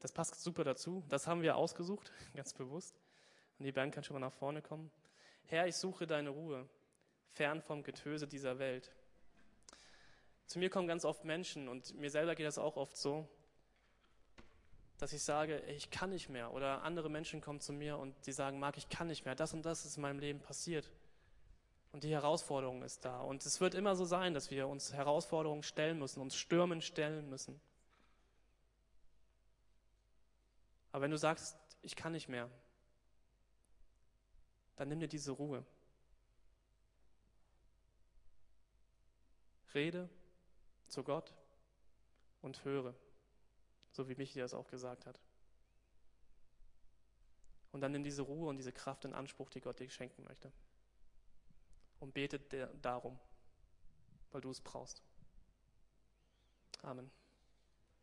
das 0.00 0.12
passt 0.12 0.40
super 0.42 0.64
dazu. 0.64 1.04
Das 1.08 1.26
haben 1.26 1.42
wir 1.42 1.56
ausgesucht, 1.56 2.12
ganz 2.34 2.52
bewusst. 2.52 3.00
Und 3.58 3.64
die 3.64 3.72
Band 3.72 3.94
kann 3.94 4.04
schon 4.04 4.14
mal 4.14 4.20
nach 4.20 4.32
vorne 4.32 4.60
kommen. 4.62 4.90
Herr, 5.44 5.66
ich 5.66 5.76
suche 5.76 6.06
deine 6.06 6.30
Ruhe, 6.30 6.68
fern 7.32 7.62
vom 7.62 7.82
Getöse 7.82 8.26
dieser 8.26 8.58
Welt. 8.58 8.90
Zu 10.46 10.58
mir 10.58 10.70
kommen 10.70 10.88
ganz 10.88 11.04
oft 11.04 11.24
Menschen 11.24 11.68
und 11.68 11.94
mir 11.94 12.10
selber 12.10 12.34
geht 12.34 12.46
das 12.46 12.58
auch 12.58 12.76
oft 12.76 12.96
so, 12.96 13.28
dass 14.98 15.12
ich 15.12 15.22
sage, 15.22 15.60
ich 15.60 15.90
kann 15.90 16.10
nicht 16.10 16.28
mehr. 16.28 16.52
Oder 16.52 16.82
andere 16.82 17.08
Menschen 17.08 17.40
kommen 17.40 17.60
zu 17.60 17.72
mir 17.72 17.96
und 17.98 18.14
sie 18.24 18.32
sagen, 18.32 18.58
Marc, 18.58 18.76
ich 18.76 18.88
kann 18.88 19.06
nicht 19.06 19.24
mehr. 19.24 19.34
Das 19.34 19.54
und 19.54 19.62
das 19.62 19.84
ist 19.84 19.96
in 19.96 20.02
meinem 20.02 20.18
Leben 20.18 20.40
passiert. 20.40 20.90
Und 21.92 22.04
die 22.04 22.10
Herausforderung 22.10 22.82
ist 22.82 23.04
da. 23.04 23.20
Und 23.20 23.44
es 23.44 23.60
wird 23.60 23.74
immer 23.74 23.96
so 23.96 24.04
sein, 24.04 24.34
dass 24.34 24.50
wir 24.50 24.68
uns 24.68 24.92
Herausforderungen 24.92 25.62
stellen 25.62 25.98
müssen, 25.98 26.20
uns 26.20 26.36
Stürmen 26.36 26.82
stellen 26.82 27.28
müssen. 27.28 27.60
Aber 30.92 31.02
wenn 31.02 31.10
du 31.10 31.18
sagst, 31.18 31.56
ich 31.82 31.96
kann 31.96 32.12
nicht 32.12 32.28
mehr, 32.28 32.50
dann 34.76 34.88
nimm 34.88 35.00
dir 35.00 35.08
diese 35.08 35.32
Ruhe. 35.32 35.64
Rede 39.74 40.08
zu 40.88 41.02
Gott 41.02 41.34
und 42.42 42.64
höre, 42.64 42.94
so 43.92 44.08
wie 44.08 44.14
Michi 44.14 44.38
das 44.38 44.54
auch 44.54 44.68
gesagt 44.68 45.06
hat. 45.06 45.20
Und 47.72 47.80
dann 47.80 47.92
nimm 47.92 48.02
diese 48.02 48.22
Ruhe 48.22 48.48
und 48.48 48.56
diese 48.56 48.72
Kraft 48.72 49.04
in 49.04 49.14
Anspruch, 49.14 49.48
die 49.50 49.60
Gott 49.60 49.78
dir 49.78 49.88
schenken 49.88 50.24
möchte. 50.24 50.52
Und 52.00 52.14
bete 52.14 52.40
darum, 52.82 53.18
weil 54.32 54.40
du 54.40 54.50
es 54.50 54.60
brauchst. 54.60 55.02
Amen. 56.82 57.10